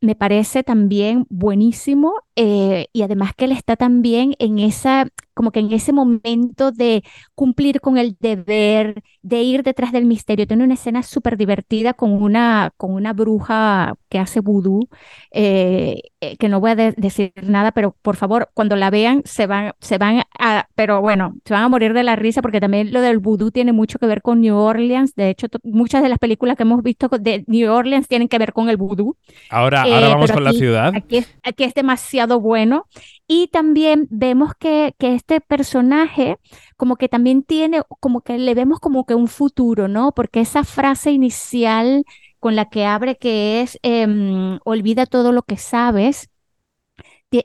Me 0.00 0.16
parece 0.16 0.62
también 0.64 1.26
buenísimo 1.30 2.14
eh, 2.36 2.86
y 2.92 3.02
además 3.02 3.32
que 3.36 3.44
él 3.46 3.52
está 3.52 3.76
también 3.76 4.34
en 4.38 4.58
esa, 4.58 5.08
como 5.34 5.50
que 5.52 5.60
en 5.60 5.72
ese 5.72 5.92
momento 5.92 6.72
de 6.72 7.04
cumplir 7.34 7.80
con 7.80 7.98
el 7.98 8.16
deber, 8.20 9.02
de 9.22 9.42
ir 9.42 9.62
detrás 9.62 9.92
del 9.92 10.04
misterio. 10.06 10.46
Tiene 10.46 10.64
una 10.64 10.74
escena 10.74 11.02
súper 11.02 11.36
divertida 11.36 11.94
con 11.94 12.12
una, 12.12 12.72
con 12.76 12.92
una 12.92 13.12
bruja 13.12 13.94
que 14.08 14.18
hace 14.18 14.40
vudú, 14.40 14.88
eh, 15.32 16.02
eh, 16.20 16.36
que 16.36 16.48
no 16.48 16.60
voy 16.60 16.72
a 16.72 16.74
de- 16.76 16.94
decir 16.96 17.32
nada, 17.42 17.72
pero 17.72 17.96
por 18.02 18.16
favor, 18.16 18.50
cuando 18.54 18.76
la 18.76 18.90
vean, 18.90 19.22
se 19.24 19.46
van, 19.46 19.72
se 19.80 19.98
van 19.98 20.22
a, 20.38 20.68
pero 20.74 21.00
bueno, 21.00 21.34
se 21.44 21.54
van 21.54 21.62
a 21.64 21.68
morir 21.68 21.92
de 21.94 22.02
la 22.02 22.16
risa 22.16 22.42
porque 22.42 22.60
también 22.60 22.92
lo 22.92 23.00
del 23.00 23.18
vudú 23.18 23.50
tiene 23.50 23.72
mucho 23.72 23.98
que 23.98 24.06
ver 24.06 24.22
con 24.22 24.40
New 24.40 24.56
Orleans. 24.56 25.14
De 25.14 25.30
hecho, 25.30 25.46
muchas 25.62 26.02
de 26.02 26.08
las 26.08 26.18
películas 26.18 26.56
que 26.56 26.62
hemos 26.64 26.82
visto 26.82 27.08
de 27.08 27.44
New 27.46 27.70
Orleans 27.72 28.08
tienen 28.08 28.28
que 28.28 28.38
ver 28.38 28.52
con 28.52 28.68
el 28.68 28.76
vudú. 28.76 29.16
Ahora, 29.48 29.86
ahora 29.90 30.08
vamos 30.08 30.32
con 30.32 30.44
la 30.44 30.52
ciudad. 30.52 30.94
Aquí 30.96 31.16
es, 31.18 31.28
aquí 31.42 31.64
es 31.64 31.74
demasiado 31.74 32.23
bueno. 32.40 32.86
Y 33.26 33.48
también 33.48 34.06
vemos 34.10 34.52
que, 34.58 34.94
que 34.98 35.14
este 35.14 35.40
personaje 35.40 36.38
como 36.76 36.96
que 36.96 37.08
también 37.08 37.42
tiene, 37.42 37.82
como 38.00 38.22
que 38.22 38.38
le 38.38 38.54
vemos 38.54 38.80
como 38.80 39.06
que 39.06 39.14
un 39.14 39.28
futuro, 39.28 39.88
¿no? 39.88 40.12
Porque 40.12 40.40
esa 40.40 40.64
frase 40.64 41.12
inicial 41.12 42.04
con 42.40 42.56
la 42.56 42.68
que 42.68 42.84
abre 42.86 43.16
que 43.16 43.62
es, 43.62 43.78
em, 43.82 44.58
olvida 44.64 45.06
todo 45.06 45.32
lo 45.32 45.42
que 45.42 45.56
sabes, 45.56 46.28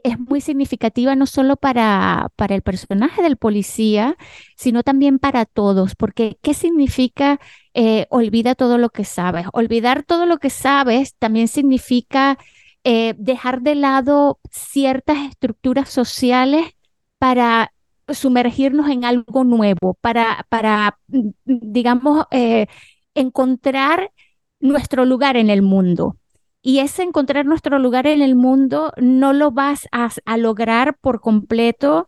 es 0.03 0.19
muy 0.19 0.41
significativa 0.41 1.15
no 1.15 1.25
solo 1.25 1.55
para, 1.55 2.29
para 2.35 2.55
el 2.55 2.61
personaje 2.61 3.21
del 3.21 3.37
policía, 3.37 4.17
sino 4.55 4.83
también 4.83 5.19
para 5.19 5.45
todos, 5.45 5.95
porque 5.95 6.37
¿qué 6.41 6.53
significa 6.53 7.39
eh, 7.73 8.05
olvida 8.09 8.55
todo 8.55 8.77
lo 8.77 8.89
que 8.89 9.05
sabes? 9.05 9.47
Olvidar 9.53 10.03
todo 10.03 10.25
lo 10.25 10.37
que 10.37 10.49
sabes 10.49 11.15
también 11.15 11.47
significa 11.47 12.37
eh, 12.83 13.13
dejar 13.17 13.61
de 13.61 13.75
lado 13.75 14.39
ciertas 14.51 15.17
estructuras 15.29 15.89
sociales 15.89 16.65
para 17.17 17.73
sumergirnos 18.07 18.89
en 18.89 19.05
algo 19.05 19.43
nuevo, 19.43 19.95
para, 20.01 20.45
para 20.49 20.99
mm, 21.07 21.29
digamos, 21.45 22.25
eh, 22.31 22.67
encontrar 23.13 24.11
nuestro 24.59 25.05
lugar 25.05 25.37
en 25.37 25.49
el 25.49 25.61
mundo. 25.61 26.17
Y 26.61 26.79
ese 26.79 27.03
encontrar 27.03 27.45
nuestro 27.45 27.79
lugar 27.79 28.07
en 28.07 28.21
el 28.21 28.35
mundo 28.35 28.91
no 28.97 29.33
lo 29.33 29.51
vas 29.51 29.87
a, 29.91 30.09
a 30.25 30.37
lograr 30.37 30.97
por 30.99 31.21
completo 31.21 32.07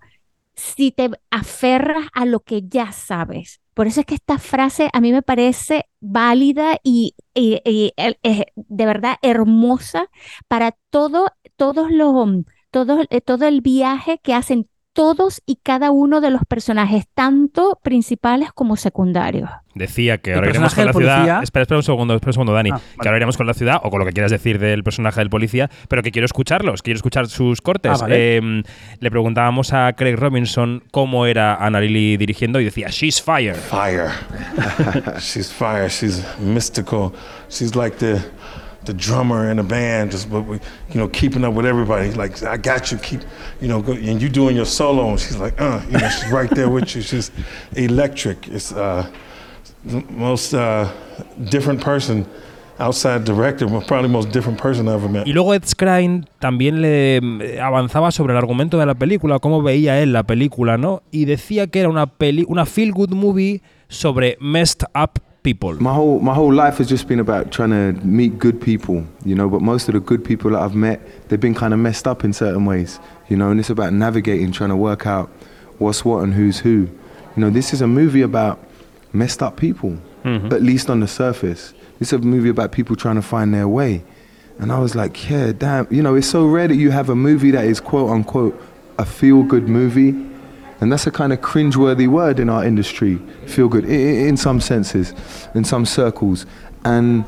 si 0.55 0.91
te 0.91 1.11
aferras 1.29 2.07
a 2.13 2.25
lo 2.25 2.41
que 2.41 2.63
ya 2.67 2.91
sabes. 2.91 3.60
Por 3.73 3.87
eso 3.87 4.01
es 4.01 4.05
que 4.05 4.15
esta 4.15 4.37
frase 4.39 4.89
a 4.93 5.01
mí 5.01 5.11
me 5.11 5.21
parece 5.21 5.85
válida 6.01 6.77
y, 6.83 7.15
y- 7.33 7.61
eh, 7.65 8.45
de 8.55 8.85
verdad 8.85 9.17
hermosa 9.21 10.09
para 10.47 10.71
todo, 10.89 11.27
todos 11.55 11.91
los, 11.91 12.13
todo, 12.71 13.01
eh, 13.09 13.21
todo 13.21 13.45
el 13.47 13.61
viaje 13.61 14.19
que 14.23 14.33
hacen 14.33 14.69
todos 14.93 15.41
y 15.45 15.57
cada 15.63 15.91
uno 15.91 16.19
de 16.21 16.31
los 16.31 16.41
personajes, 16.47 17.05
tanto 17.13 17.79
principales 17.81 18.51
como 18.53 18.75
secundarios. 18.75 19.49
Decía 19.73 20.17
que 20.17 20.33
ahora 20.33 20.49
iremos 20.49 20.75
con 20.75 20.85
la 20.85 20.91
del 20.91 20.99
ciudad. 21.01 21.15
policía- 21.17 21.39
Espera, 21.43 21.61
espera 21.63 21.77
un 21.79 21.83
segundo, 21.83 22.13
espera 22.15 22.29
un 22.29 22.33
segundo, 22.33 22.53
Dani. 22.53 22.71
Ah, 22.73 22.81
Que 23.01 23.07
ahora 23.07 23.17
iremos 23.17 23.37
con 23.37 23.47
la 23.47 23.53
ciudad 23.53 23.79
o 23.83 23.89
con 23.89 23.99
lo 23.99 24.05
que 24.05 24.11
quieras 24.11 24.31
decir 24.31 24.59
del 24.59 24.83
personaje 24.83 25.21
del 25.21 25.29
policía, 25.29 25.69
pero 25.87 26.03
que 26.03 26.11
quiero 26.11 26.25
escucharlos, 26.25 26.81
quiero 26.81 26.97
escuchar 26.97 27.27
sus 27.27 27.61
cortes. 27.61 27.93
Ah, 27.93 27.97
vale. 28.01 28.37
Eh, 28.37 28.63
le 28.99 29.11
preguntábamos 29.11 29.71
a 29.71 29.93
Craig 29.93 30.17
Robinson 30.17 30.83
cómo 30.91 31.25
era 31.25 31.55
Anna 31.55 31.79
Lily 31.79 32.17
dirigiendo 32.17 32.59
y 32.59 32.65
decía, 32.65 32.87
She's 32.89 33.21
fire. 33.21 33.55
Fire. 33.55 34.09
She's 35.19 35.51
fire. 35.53 35.87
She's 35.89 36.21
mystical. 36.39 37.13
She's 37.49 37.75
like 37.75 37.95
the 37.97 38.17
the 38.85 38.93
drummer 38.93 39.49
in 39.51 39.57
the 39.57 39.63
band, 39.63 40.11
just 40.11 40.29
you 40.29 40.59
know, 40.95 41.07
keeping 41.07 41.43
up 41.43 41.53
with 41.53 41.65
everybody. 41.65 42.11
Like 42.11 42.41
I 42.43 42.57
got 42.57 42.91
you, 42.91 42.97
keep, 42.97 43.21
you 43.59 43.67
know, 43.67 43.81
go, 43.81 43.93
and 43.93 44.21
you 44.21 44.29
doing 44.29 44.55
your 44.55 44.65
solo, 44.65 45.09
and 45.09 45.19
she's 45.19 45.37
like, 45.37 45.59
uh, 45.61 45.81
you 45.89 45.97
know, 45.97 46.09
she's 46.09 46.31
right 46.31 46.49
there 46.49 46.69
with 46.69 46.95
you. 46.95 47.01
She's 47.01 47.31
electric. 47.75 48.47
It's 48.47 48.71
uh, 48.71 49.07
the 49.85 50.01
most 50.09 50.53
uh, 50.53 50.91
different 51.49 51.81
person 51.81 52.25
outside 52.79 53.23
director, 53.23 53.67
probably 53.85 54.09
most 54.09 54.31
different 54.31 54.59
person 54.59 54.87
I 54.87 54.93
ever 54.93 55.07
met. 55.07 55.27
Y 55.27 55.33
luego 55.33 55.53
Ed 55.53 55.63
Skrein 55.65 56.25
también 56.39 56.81
le 56.81 57.61
avanzaba 57.61 58.11
sobre 58.11 58.33
el 58.33 58.37
argumento 58.37 58.79
de 58.79 58.87
la 58.87 58.95
película, 58.95 59.37
cómo 59.39 59.61
veía 59.61 60.01
él 60.01 60.13
la 60.13 60.23
película, 60.23 60.77
¿no? 60.77 61.03
Y 61.11 61.25
decía 61.25 61.67
que 61.67 61.81
era 61.81 61.89
una 61.89 62.07
peli, 62.07 62.45
una 62.47 62.65
feel 62.65 62.91
good 62.91 63.11
movie 63.11 63.61
sobre 63.87 64.37
messed 64.39 64.87
up 64.95 65.21
people. 65.43 65.73
My 65.81 65.93
whole 65.93 66.19
my 66.19 66.33
whole 66.33 66.53
life 66.53 66.77
has 66.77 66.87
just 66.87 67.07
been 67.07 67.19
about 67.19 67.51
trying 67.51 67.71
to 67.71 67.93
meet 68.05 68.37
good 68.37 68.61
people, 68.61 69.05
you 69.25 69.35
know. 69.35 69.49
But 69.49 69.61
most 69.61 69.87
of 69.87 69.93
the 69.93 69.99
good 69.99 70.23
people 70.23 70.51
that 70.51 70.59
I've 70.59 70.75
met, 70.75 71.01
they've 71.29 71.39
been 71.39 71.55
kind 71.55 71.73
of 71.73 71.79
messed 71.79 72.07
up 72.07 72.23
in 72.23 72.33
certain 72.33 72.65
ways, 72.65 72.99
you 73.29 73.37
know. 73.37 73.49
And 73.49 73.59
it's 73.59 73.69
about 73.69 73.93
navigating, 73.93 74.51
trying 74.51 74.69
to 74.69 74.75
work 74.75 75.05
out 75.05 75.29
what's 75.77 76.05
what 76.05 76.23
and 76.23 76.33
who's 76.33 76.59
who. 76.59 76.89
You 77.35 77.37
know, 77.37 77.49
this 77.49 77.73
is 77.73 77.81
a 77.81 77.87
movie 77.87 78.21
about 78.21 78.59
messed 79.13 79.41
up 79.41 79.57
people, 79.57 79.97
mm-hmm. 80.23 80.53
at 80.53 80.61
least 80.61 80.89
on 80.89 80.99
the 80.99 81.07
surface. 81.07 81.73
It's 81.99 82.13
a 82.13 82.17
movie 82.17 82.49
about 82.49 82.71
people 82.71 82.95
trying 82.95 83.15
to 83.15 83.21
find 83.21 83.53
their 83.53 83.67
way. 83.67 84.03
And 84.59 84.71
I 84.71 84.79
was 84.79 84.95
like, 84.95 85.29
yeah, 85.29 85.53
damn. 85.53 85.87
You 85.91 86.03
know, 86.03 86.15
it's 86.15 86.27
so 86.29 86.45
rare 86.45 86.67
that 86.67 86.75
you 86.75 86.91
have 86.91 87.09
a 87.09 87.15
movie 87.15 87.51
that 87.51 87.65
is 87.65 87.79
quote 87.79 88.09
unquote 88.09 88.61
a 88.97 89.05
feel 89.05 89.43
good 89.43 89.67
movie. 89.67 90.11
And 90.81 90.91
that's 90.91 91.05
a 91.05 91.11
kind 91.11 91.31
of 91.31 91.41
cringeworthy 91.41 92.07
word 92.07 92.39
in 92.39 92.49
our 92.49 92.65
industry, 92.65 93.17
feel 93.45 93.67
good, 93.67 93.85
in 93.85 94.35
some 94.35 94.59
senses, 94.59 95.13
in 95.53 95.63
some 95.63 95.85
circles. 95.85 96.47
And, 96.83 97.23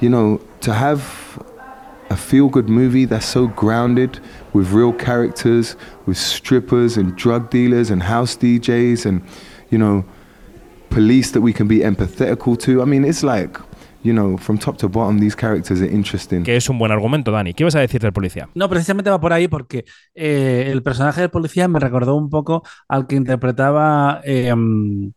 you 0.00 0.08
know, 0.08 0.40
to 0.62 0.74
have 0.74 1.40
a 2.10 2.16
feel 2.16 2.48
good 2.48 2.68
movie 2.68 3.04
that's 3.04 3.24
so 3.24 3.46
grounded 3.46 4.18
with 4.52 4.72
real 4.72 4.92
characters, 4.92 5.76
with 6.06 6.18
strippers 6.18 6.96
and 6.96 7.16
drug 7.16 7.50
dealers 7.50 7.88
and 7.88 8.02
house 8.02 8.36
DJs 8.36 9.06
and, 9.06 9.22
you 9.70 9.78
know, 9.78 10.04
police 10.90 11.30
that 11.30 11.40
we 11.40 11.52
can 11.52 11.68
be 11.68 11.78
empathetical 11.78 12.58
to. 12.60 12.82
I 12.82 12.84
mean, 12.84 13.04
it's 13.04 13.22
like 13.22 13.56
you 14.02 14.12
know, 14.12 14.36
from 14.36 14.58
top 14.58 14.76
to 14.78 14.88
bottom, 14.88 15.18
these 15.18 15.36
characters 15.36 15.80
are 15.80 15.90
interesting. 15.90 16.42
Que 16.42 16.56
es 16.56 16.68
un 16.68 16.78
buen 16.78 16.92
argumento, 16.92 17.30
Dani. 17.30 17.54
¿Qué 17.54 17.64
vas 17.64 17.74
a 17.74 17.80
decir 17.80 18.00
del 18.00 18.12
policía? 18.12 18.48
No, 18.54 18.68
precisamente 18.68 19.10
va 19.10 19.20
por 19.20 19.32
ahí 19.32 19.48
porque 19.48 19.84
eh, 20.14 20.68
el 20.70 20.82
personaje 20.82 21.20
del 21.20 21.30
policía 21.30 21.68
me 21.68 21.80
recordó 21.80 22.16
un 22.16 22.30
poco 22.30 22.62
al 22.88 23.06
que 23.06 23.16
interpretaba 23.16 24.20
eh, 24.24 24.48
en, 24.48 25.14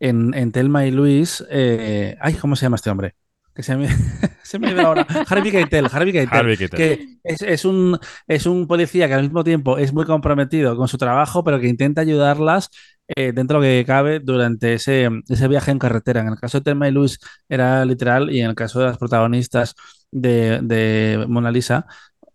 en, 0.00 0.52
Telma 0.52 0.86
y 0.86 0.90
Luis. 0.90 1.44
Eh, 1.50 2.16
ay, 2.20 2.34
¿cómo 2.34 2.56
se 2.56 2.66
llama 2.66 2.76
este 2.76 2.90
hombre? 2.90 3.14
Que 3.56 3.62
se 3.62 3.74
me, 3.74 3.88
se 4.42 4.58
me 4.58 4.78
ahora. 4.80 5.06
Harvey 5.26 5.50
Keitel, 5.50 5.88
Harvey 5.90 6.12
Keitel, 6.12 6.68
que 6.70 7.18
es, 7.24 7.40
es, 7.40 7.64
un, 7.64 7.98
es 8.28 8.44
un 8.44 8.66
policía 8.66 9.08
que 9.08 9.14
al 9.14 9.22
mismo 9.22 9.42
tiempo 9.42 9.78
es 9.78 9.94
muy 9.94 10.04
comprometido 10.04 10.76
con 10.76 10.86
su 10.88 10.98
trabajo, 10.98 11.42
pero 11.42 11.58
que 11.58 11.66
intenta 11.66 12.02
ayudarlas 12.02 12.68
eh, 13.08 13.32
dentro 13.32 13.60
de 13.60 13.66
lo 13.66 13.80
que 13.80 13.86
cabe 13.86 14.20
durante 14.20 14.74
ese, 14.74 15.08
ese 15.28 15.48
viaje 15.48 15.70
en 15.70 15.78
carretera. 15.78 16.20
En 16.20 16.28
el 16.28 16.36
caso 16.36 16.58
de 16.58 16.64
Telma 16.64 16.86
y 16.86 16.92
Luis 16.92 17.18
era 17.48 17.84
literal 17.86 18.30
y 18.30 18.40
en 18.40 18.50
el 18.50 18.54
caso 18.54 18.78
de 18.80 18.86
las 18.86 18.98
protagonistas 18.98 19.74
de, 20.10 20.60
de 20.62 21.24
Mona 21.26 21.50
Lisa 21.50 21.86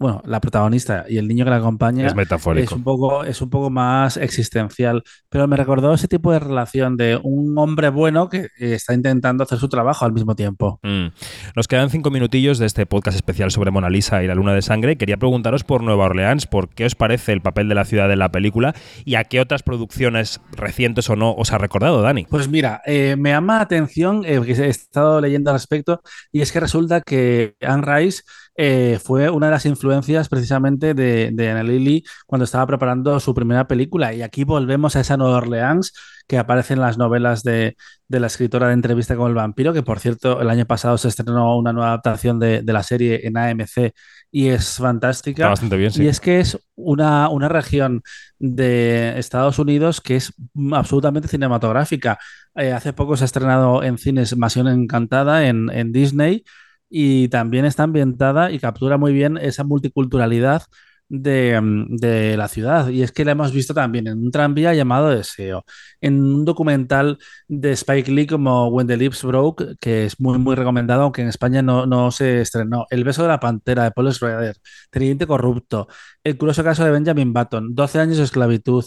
bueno, 0.02 0.22
la 0.26 0.42
protagonista 0.42 1.06
y 1.08 1.18
el 1.18 1.28
niño 1.28 1.46
que 1.46 1.52
la 1.52 1.58
acompaña 1.58 2.08
es 2.08 2.16
metafórico. 2.16 2.66
Es 2.66 2.72
un 2.72 2.84
poco, 2.84 3.24
es 3.24 3.40
un 3.42 3.50
poco 3.52 3.70
más 3.70 4.18
existencial. 4.18 5.04
Pero 5.30 5.48
me 5.48 5.56
recordó 5.56 5.94
ese 5.94 6.08
tipo 6.08 6.32
de 6.32 6.40
relación 6.40 6.98
de 6.98 7.20
un 7.22 7.56
hombre 7.58 7.90
bueno 7.90 8.28
que 8.28 8.48
está 8.58 8.96
intentando 8.96 9.44
hacer 9.44 9.60
su 9.60 9.70
trabajo 9.70 10.04
al 10.04 10.12
mismo 10.12 10.36
tiempo. 10.36 10.80
Mm. 10.82 11.08
Nos 11.56 11.68
quedan 11.68 11.92
cinco 11.92 12.10
minutillos 12.10 12.58
de 12.58 12.66
este 12.66 12.88
podcast 12.88 13.16
especial 13.16 13.52
sobre 13.52 13.70
Mona 13.70 13.92
Lisa 13.92 14.24
y 14.24 14.28
la 14.28 14.34
Luna 14.34 14.56
de 14.56 14.64
Sangre. 14.64 14.98
Quería 14.98 15.18
preguntaros 15.18 15.64
por 15.64 15.84
Nueva 15.84 16.06
Orleans, 16.06 16.48
por 16.48 16.70
qué 16.70 16.86
os 16.86 16.96
parece 16.96 17.32
el 17.32 17.42
papel 17.42 17.70
de 17.70 17.76
la 17.76 17.86
ciudad 17.86 18.12
en 18.12 18.20
la 18.20 18.32
película 18.32 18.74
y 19.06 19.16
a 19.16 19.26
qué 19.26 19.40
otras 19.40 19.62
producciones 19.62 20.42
recientes 20.52 21.10
o 21.12 21.16
no 21.16 21.34
os 21.34 21.54
ha 21.54 21.60
recordado, 21.60 22.02
Dani. 22.02 22.26
Pues 22.28 22.50
mira, 22.50 22.82
eh, 22.88 23.16
me 23.20 23.30
llama 23.30 23.58
la 23.58 23.62
atención, 23.62 24.24
eh, 24.26 24.42
he 24.48 24.68
estado 24.68 25.22
leyendo 25.22 25.52
al 25.52 25.58
respecto, 25.58 26.02
y 26.32 26.42
es 26.42 26.52
que 26.52 26.60
resulta 26.60 27.02
que 27.02 27.56
Anne 27.62 27.84
Rice 27.86 28.24
eh, 28.64 29.00
fue 29.04 29.28
una 29.32 29.48
de 29.48 29.54
las 29.54 29.66
influencias 29.66 30.30
precisamente 30.30 30.94
de, 30.94 31.32
de 31.34 31.50
Anna 31.50 31.64
Lily 31.64 32.04
cuando 32.28 32.46
estaba 32.46 32.68
preparando 32.68 33.20
su 33.20 33.34
primera 33.34 33.68
película. 33.68 34.14
Y 34.14 34.22
aquí 34.22 34.44
volvemos 34.44 34.96
a 34.96 35.00
esa 35.00 35.18
Nueva 35.18 35.38
Orleans 35.38 35.94
que 36.28 36.38
aparece 36.38 36.76
en 36.76 36.82
las 36.82 37.00
novelas 37.00 37.42
de, 37.42 37.76
la 38.08 38.28
escritora 38.28 38.68
de 38.68 38.74
entrevista 38.74 39.16
con 39.16 39.30
el 39.30 39.34
vampiro, 39.34 39.74
que 39.74 39.82
por 39.82 40.00
cierto 40.00 40.42
el 40.42 40.50
año 40.52 40.68
pasado 40.68 41.00
se 41.00 41.08
estrenó 41.08 41.58
una 41.58 41.74
nueva 41.74 41.88
adaptación 41.90 42.38
de, 42.38 42.62
la 42.62 42.84
serie 42.84 43.26
en 43.26 43.36
AMC 43.36 43.96
y 44.30 44.50
es 44.50 44.78
fantástica. 44.78 45.48
bastante 45.48 45.76
bien, 45.78 45.90
sí. 45.90 46.04
Y 46.04 46.08
es 46.08 46.20
que 46.20 46.40
es 46.40 46.60
una, 46.76 47.30
una 47.30 47.50
región 47.50 48.04
de 48.38 49.18
Estados 49.18 49.58
Unidos 49.58 50.02
que 50.02 50.18
es 50.18 50.36
absolutamente 50.72 51.28
cinematográfica. 51.28 52.20
Eh, 52.54 52.74
hace 52.74 52.94
poco 52.94 53.18
se 53.18 53.24
ha 53.24 53.26
estrenado 53.26 53.82
en 53.82 53.98
cines 53.98 54.38
Masión 54.38 54.68
Encantada 54.68 55.48
en, 55.48 55.72
en 55.72 55.92
Disney 55.92 56.44
y 56.92 57.30
también 57.30 57.66
está 57.66 57.84
ambientada 57.84 58.52
y 58.52 58.60
captura 58.60 58.98
muy 58.98 59.14
bien 59.14 59.38
esa 59.38 59.64
multiculturalidad 59.64 60.64
de, 61.12 61.60
mm, 61.62 61.96
de, 61.98 62.38
la 62.38 62.48
ciudad. 62.48 62.90
Y 62.90 63.04
es 63.04 63.12
que 63.12 63.26
la 63.26 63.34
hemos 63.34 63.52
visto 63.54 63.74
también 63.74 64.08
en 64.08 64.20
un 64.20 64.32
tranvía 64.32 64.74
llamado 64.74 65.10
Deseo, 65.10 65.66
en 66.02 66.24
un 66.24 66.46
documental 66.46 67.18
de 67.48 67.72
Spike 67.74 68.12
Lee 68.12 68.28
como 68.28 68.68
When 68.70 68.88
the 68.88 68.98
Lips 68.98 69.24
Broke, 69.24 69.76
que 69.80 70.06
es 70.06 70.20
muy, 70.20 70.38
muy 70.40 70.56
recomendado, 70.56 71.04
aunque 71.04 71.22
en 71.22 71.28
España 71.30 71.62
no, 71.62 71.86
no 71.86 72.12
se 72.12 72.42
estrenó. 72.42 72.86
El 72.90 73.04
beso 73.04 73.24
de 73.24 73.30
la 73.30 73.40
pantera 73.40 73.84
de 73.84 73.92
Paul 73.92 74.14
Schrader, 74.14 74.58
Teniente 74.90 75.28
Corrupto, 75.28 75.88
El 76.24 76.38
curioso 76.38 76.64
caso 76.64 76.84
de 76.86 76.92
Benjamin 76.92 77.34
Button, 77.34 77.76
12 77.76 78.00
años 78.00 78.18
de 78.18 78.24
esclavitud. 78.24 78.86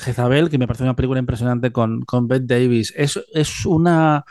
Jezabel, 0.00 0.50
que 0.50 0.58
me 0.58 0.66
parece 0.66 0.84
una 0.84 0.96
película 0.96 1.18
impresionante 1.18 1.72
con, 1.72 2.02
con 2.02 2.28
Davis. 2.28 2.92
Es, 2.96 3.18
es 3.32 3.64
una 3.64 4.24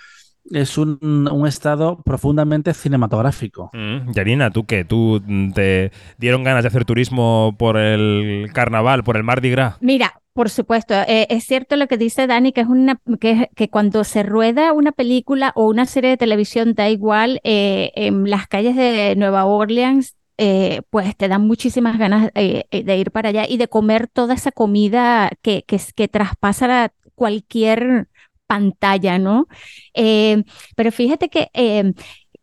es 0.52 0.78
un, 0.78 1.00
un, 1.02 1.48
estado 1.48 2.02
profundamente 2.04 2.74
cinematográfico. 2.74 3.70
Mm, 3.74 4.12
Yarina, 4.12 4.52
¿tú 4.52 4.66
qué? 4.66 4.86
¿Tú 4.86 5.22
mm, 5.26 5.52
te 5.52 5.92
dieron 6.18 6.44
ganas 6.44 6.64
de 6.64 6.68
hacer 6.68 6.86
turismo 6.86 7.56
por 7.58 7.78
el 7.78 8.50
carnaval, 8.54 9.04
por 9.04 9.18
el 9.18 9.24
Mardi 9.24 9.50
Gras? 9.50 9.78
Mira, 9.82 10.22
por 10.34 10.50
supuesto, 10.50 10.94
eh, 10.96 11.28
es 11.30 11.46
cierto 11.46 11.76
lo 11.76 11.88
que 11.88 11.98
dice 11.98 12.28
Dani, 12.28 12.52
que 12.52 12.62
es 12.62 12.68
una 12.68 13.00
que, 13.20 13.50
que, 13.56 13.70
cuando 13.70 14.04
se 14.04 14.24
rueda 14.24 14.74
una 14.74 14.92
película 14.92 15.52
o 15.56 15.68
una 15.68 15.86
serie 15.86 16.10
de 16.10 16.18
televisión, 16.18 16.74
da 16.74 16.90
igual, 16.90 17.40
eh, 17.44 17.92
en 17.96 18.30
las 18.30 18.48
calles 18.48 18.76
de 18.76 19.16
Nueva 19.16 19.46
Orleans 19.46 20.16
eh, 20.40 20.82
pues 20.90 21.16
te 21.16 21.28
dan 21.28 21.46
muchísimas 21.46 22.00
ganas 22.00 22.32
de 22.34 22.98
ir 22.98 23.12
para 23.12 23.30
allá 23.30 23.46
y 23.48 23.58
de 23.58 23.68
comer 23.68 24.08
toda 24.08 24.34
esa 24.34 24.52
comida 24.52 25.30
que, 25.44 25.64
que, 25.68 25.80
que 25.96 26.08
traspasa 26.08 26.92
cualquier 27.14 28.08
pantalla, 28.48 29.20
¿no? 29.20 29.48
Eh, 29.94 30.44
pero 30.76 30.92
fíjate 30.92 31.30
que, 31.30 31.50
eh, 31.54 31.94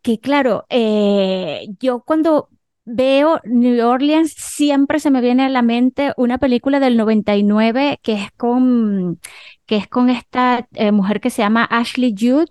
que 0.01 0.19
claro, 0.19 0.65
eh, 0.69 1.67
yo 1.79 2.01
cuando 2.01 2.49
veo 2.83 3.39
New 3.45 3.87
Orleans 3.87 4.33
siempre 4.33 4.99
se 4.99 5.11
me 5.11 5.21
viene 5.21 5.45
a 5.45 5.49
la 5.49 5.61
mente 5.61 6.13
una 6.17 6.37
película 6.39 6.79
del 6.79 6.97
99 6.97 7.99
que 8.01 8.13
es 8.13 8.31
con, 8.31 9.19
que 9.65 9.77
es 9.77 9.87
con 9.87 10.09
esta 10.09 10.67
mujer 10.91 11.21
que 11.21 11.29
se 11.29 11.43
llama 11.43 11.65
Ashley 11.65 12.15
Judd. 12.17 12.47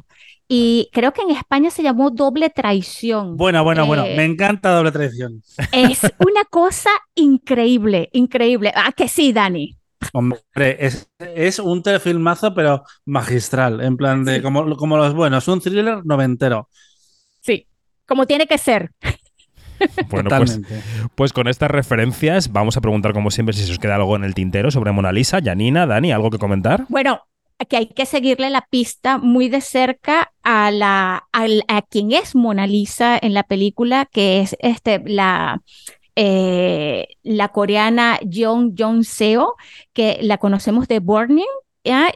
Y 0.52 0.88
creo 0.92 1.12
que 1.12 1.22
en 1.22 1.30
España 1.30 1.70
se 1.70 1.84
llamó 1.84 2.10
Doble 2.10 2.50
Traición. 2.50 3.36
Bueno, 3.36 3.62
bueno, 3.62 3.86
bueno, 3.86 4.02
me 4.02 4.24
encanta 4.24 4.74
Doble 4.74 4.90
Traición. 4.90 5.42
Es 5.70 6.02
una 6.18 6.44
cosa 6.50 6.90
increíble, 7.14 8.08
increíble. 8.12 8.72
Ah, 8.74 8.90
que 8.90 9.06
sí, 9.06 9.32
Dani. 9.32 9.79
Hombre, 10.12 10.40
es, 10.54 11.10
es 11.18 11.58
un 11.58 11.82
telefilmazo, 11.82 12.54
pero 12.54 12.84
magistral, 13.04 13.80
en 13.80 13.96
plan 13.96 14.24
de 14.24 14.42
como, 14.42 14.76
como 14.76 14.96
los 14.96 15.14
buenos, 15.14 15.46
un 15.48 15.60
thriller 15.60 16.04
noventero. 16.04 16.68
Sí, 17.40 17.66
como 18.06 18.26
tiene 18.26 18.46
que 18.46 18.58
ser. 18.58 18.90
Bueno, 20.08 20.28
pues, 20.28 20.60
pues, 21.14 21.32
con 21.32 21.48
estas 21.48 21.70
referencias 21.70 22.52
vamos 22.52 22.76
a 22.76 22.82
preguntar 22.82 23.14
como 23.14 23.30
siempre 23.30 23.54
si 23.54 23.64
se 23.64 23.72
os 23.72 23.78
queda 23.78 23.96
algo 23.96 24.14
en 24.14 24.24
el 24.24 24.34
tintero 24.34 24.70
sobre 24.70 24.92
Mona 24.92 25.10
Lisa. 25.10 25.40
Janina, 25.42 25.86
Dani, 25.86 26.12
¿algo 26.12 26.30
que 26.30 26.38
comentar? 26.38 26.84
Bueno, 26.90 27.22
que 27.68 27.76
hay 27.76 27.86
que 27.86 28.06
seguirle 28.06 28.50
la 28.50 28.66
pista 28.70 29.18
muy 29.18 29.48
de 29.48 29.60
cerca 29.60 30.32
a 30.42 30.70
la 30.70 31.24
a, 31.32 31.46
a 31.68 31.82
quien 31.82 32.12
es 32.12 32.34
Mona 32.34 32.66
Lisa 32.66 33.18
en 33.20 33.34
la 33.34 33.42
película, 33.42 34.06
que 34.10 34.40
es 34.40 34.56
este 34.60 35.02
la 35.06 35.62
eh, 36.16 37.08
la 37.22 37.48
coreana 37.48 38.18
Jong 38.30 38.74
Jong 38.78 39.04
Seo, 39.04 39.54
que 39.92 40.18
la 40.22 40.38
conocemos 40.38 40.88
de 40.88 41.00
Burning, 41.00 41.44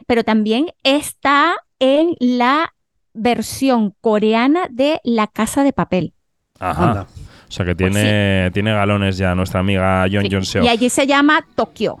pero 0.07 0.23
también 0.23 0.67
está 0.83 1.55
en 1.79 2.15
la 2.19 2.73
versión 3.13 3.93
coreana 4.01 4.67
de 4.69 4.99
La 5.03 5.27
Casa 5.27 5.63
de 5.63 5.73
Papel. 5.73 6.13
Ajá. 6.59 7.07
O 7.47 7.51
sea 7.51 7.65
que 7.65 7.75
tiene, 7.75 8.49
tiene 8.51 8.73
galones 8.73 9.17
ya 9.17 9.35
nuestra 9.35 9.59
amiga 9.59 10.05
Jong 10.11 10.31
Jong 10.31 10.45
Seo. 10.45 10.63
Y 10.63 10.67
allí 10.67 10.89
se 10.89 11.05
llama 11.07 11.45
Tokio. 11.55 11.97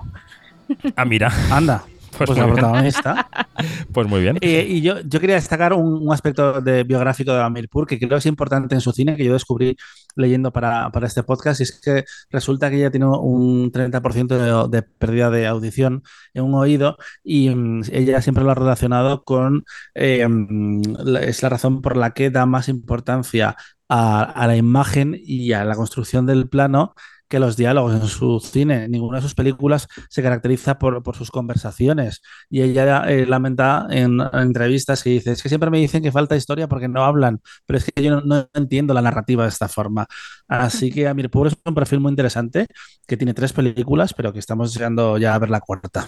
Ah, 0.95 1.05
mira. 1.05 1.31
Anda. 1.51 1.83
Pues, 2.17 2.27
pues 2.27 2.37
la 2.37 2.47
protagonista. 2.47 3.29
pues 3.91 4.07
muy 4.07 4.21
bien. 4.21 4.37
Eh, 4.41 4.65
y 4.67 4.81
yo, 4.81 4.99
yo 5.01 5.19
quería 5.19 5.35
destacar 5.35 5.73
un, 5.73 6.11
aspecto 6.11 6.61
de, 6.61 6.83
biográfico 6.83 7.33
de 7.33 7.41
Amirpur 7.41 7.87
que 7.87 7.97
creo 7.97 8.09
que 8.09 8.15
es 8.17 8.25
importante 8.25 8.75
en 8.75 8.81
su 8.81 8.91
cine, 8.91 9.15
que 9.15 9.25
yo 9.25 9.33
descubrí 9.33 9.75
leyendo 10.15 10.51
para, 10.51 10.91
para 10.91 11.07
este 11.07 11.23
podcast, 11.23 11.59
y 11.59 11.63
es 11.63 11.79
que 11.79 12.05
resulta 12.29 12.69
que 12.69 12.77
ella 12.77 12.91
tiene 12.91 13.07
un 13.07 13.71
30% 13.71 14.67
de, 14.69 14.81
pérdida 14.83 15.29
de 15.29 15.47
audición 15.47 16.03
en 16.33 16.43
un 16.43 16.55
oído 16.55 16.97
y 17.23 17.49
mm, 17.49 17.83
ella 17.91 18.21
siempre 18.21 18.43
lo 18.43 18.51
ha 18.51 18.55
relacionado 18.55 19.23
con, 19.23 19.65
eh, 19.93 20.27
mm, 20.27 20.81
es 21.21 21.43
la 21.43 21.49
razón 21.49 21.81
por 21.81 21.97
la 21.97 22.11
que 22.11 22.29
da 22.29 22.45
más 22.45 22.69
importancia 22.69 23.55
a, 23.89 24.23
a 24.23 24.47
la 24.47 24.55
imagen 24.55 25.15
y 25.19 25.53
a 25.53 25.63
la 25.65 25.75
construcción 25.75 26.25
del 26.25 26.49
plano 26.49 26.95
que 27.27 27.39
los 27.39 27.57
diálogos 27.57 27.93
en 27.93 28.07
su 28.07 28.39
cine. 28.39 28.87
Ninguna 28.87 29.17
de 29.17 29.21
sus 29.23 29.35
películas 29.35 29.87
se 30.09 30.21
caracteriza 30.21 30.77
por, 30.77 31.01
sus 31.15 31.31
conversaciones. 31.31 32.21
Y 32.49 32.61
ella 32.61 33.03
eh, 33.07 33.25
lamenta 33.25 33.87
en, 33.89 34.19
entrevistas 34.33 35.03
que 35.03 35.11
dice, 35.11 35.31
es 35.31 35.41
que 35.41 35.49
siempre 35.49 35.69
me 35.69 35.79
dicen 35.79 36.03
que 36.03 36.11
falta 36.11 36.35
historia 36.35 36.67
porque 36.67 36.87
no 36.87 37.03
hablan, 37.03 37.41
pero 37.65 37.77
es 37.77 37.85
que 37.85 38.03
yo 38.03 38.21
no, 38.21 38.47
entiendo 38.53 38.93
la 38.93 39.01
narrativa 39.01 39.43
de 39.43 39.49
esta 39.49 39.67
forma. 39.67 40.07
Así 40.47 40.91
que 40.91 41.07
Amirpur 41.07 41.47
es 41.47 41.57
un 41.65 41.73
perfil 41.73 41.99
muy 41.99 42.11
interesante, 42.11 42.67
que 43.07 43.17
tiene 43.17 43.33
tres 43.33 43.53
películas, 43.53 44.13
pero 44.13 44.31
que 44.33 44.39
estamos 44.39 44.73
llegando 44.73 45.17
ya 45.17 45.33
a 45.35 45.39
ver 45.39 45.49
la 45.49 45.59
cuarta. 45.59 46.05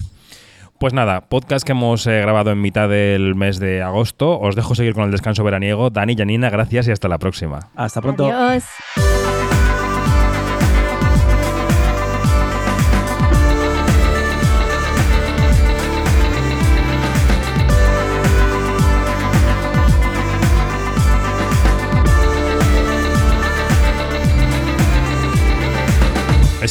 Pues 0.79 0.93
nada, 0.93 1.21
podcast 1.21 1.65
que 1.65 1.71
hemos 1.71 2.05
eh, 2.05 2.21
grabado 2.21 2.51
en 2.51 2.61
mitad 2.61 2.87
del 2.87 3.33
mes 3.33 3.57
de 3.59 3.81
agosto. 3.81 4.39
Os 4.39 4.55
dejo 4.55 4.75
seguir 4.75 4.93
con 4.93 5.05
el 5.05 5.11
descanso 5.11 5.43
veraniego. 5.43 5.89
Dani, 5.89 6.15
Janina, 6.15 6.51
gracias 6.51 6.87
y 6.87 6.91
hasta 6.91 7.07
la 7.07 7.17
próxima. 7.17 7.71
Hasta 7.75 7.99
pronto. 7.99 8.31
Adiós. 8.31 9.56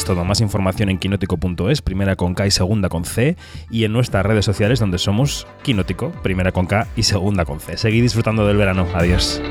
Todo, 0.03 0.23
más 0.23 0.41
información 0.41 0.89
en 0.89 0.99
quinótico.es, 0.99 1.81
primera 1.81 2.15
con 2.15 2.33
K 2.33 2.47
y 2.47 2.51
segunda 2.51 2.87
con 2.87 3.03
C, 3.03 3.35
y 3.69 3.83
en 3.83 3.91
nuestras 3.91 4.25
redes 4.25 4.45
sociales 4.45 4.79
donde 4.79 4.97
somos 4.97 5.47
Quinótico, 5.63 6.11
primera 6.23 6.51
con 6.51 6.65
K 6.65 6.87
y 6.95 7.03
segunda 7.03 7.45
con 7.45 7.59
C. 7.59 7.77
Seguid 7.77 8.03
disfrutando 8.03 8.47
del 8.47 8.57
verano. 8.57 8.87
Adiós. 8.93 9.41